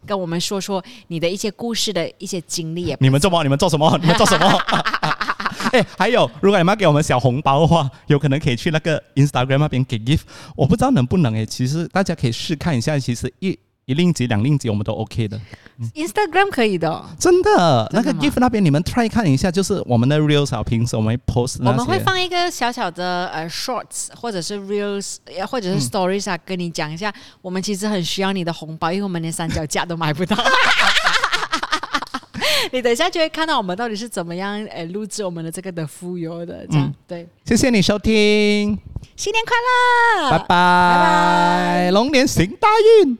[0.06, 2.96] 跟我们说说你的一些故事的一些经历。
[3.00, 3.42] 你们做什么？
[3.42, 3.90] 你们做什么？
[4.00, 4.46] 你们做什么？
[5.72, 10.20] 哎，还有，如果你们要给我们小红包的话，有可能可以去那个 Instagram 那边给 gift。
[10.54, 13.58] 我不知道能不能哎，其实大家可以试看一下，其实一。
[13.86, 15.40] 一令吉、两令吉，我们都 OK 的。
[15.94, 17.88] Instagram 可以的，真的。
[17.92, 25.18] 那个 GIF 那边，你们 try 看一下，就是我们的 Reels 小平时我们 post 我们会放一个小小的呃 Shorts 或者是 Reels，
[25.48, 30.36] 或者是 Stories 啊，跟你讲一下，我们其实很需要你的红包，因为我们连三脚架都买不到。
[32.72, 36.92] 你等一下就会看到我们到底是怎么样诶录制我们的这个的富有的这样。
[37.06, 38.76] 对，谢谢你收听，
[39.14, 39.54] 新年快
[40.24, 42.66] 乐，拜拜，拜拜，龙年行大
[43.04, 43.16] 运。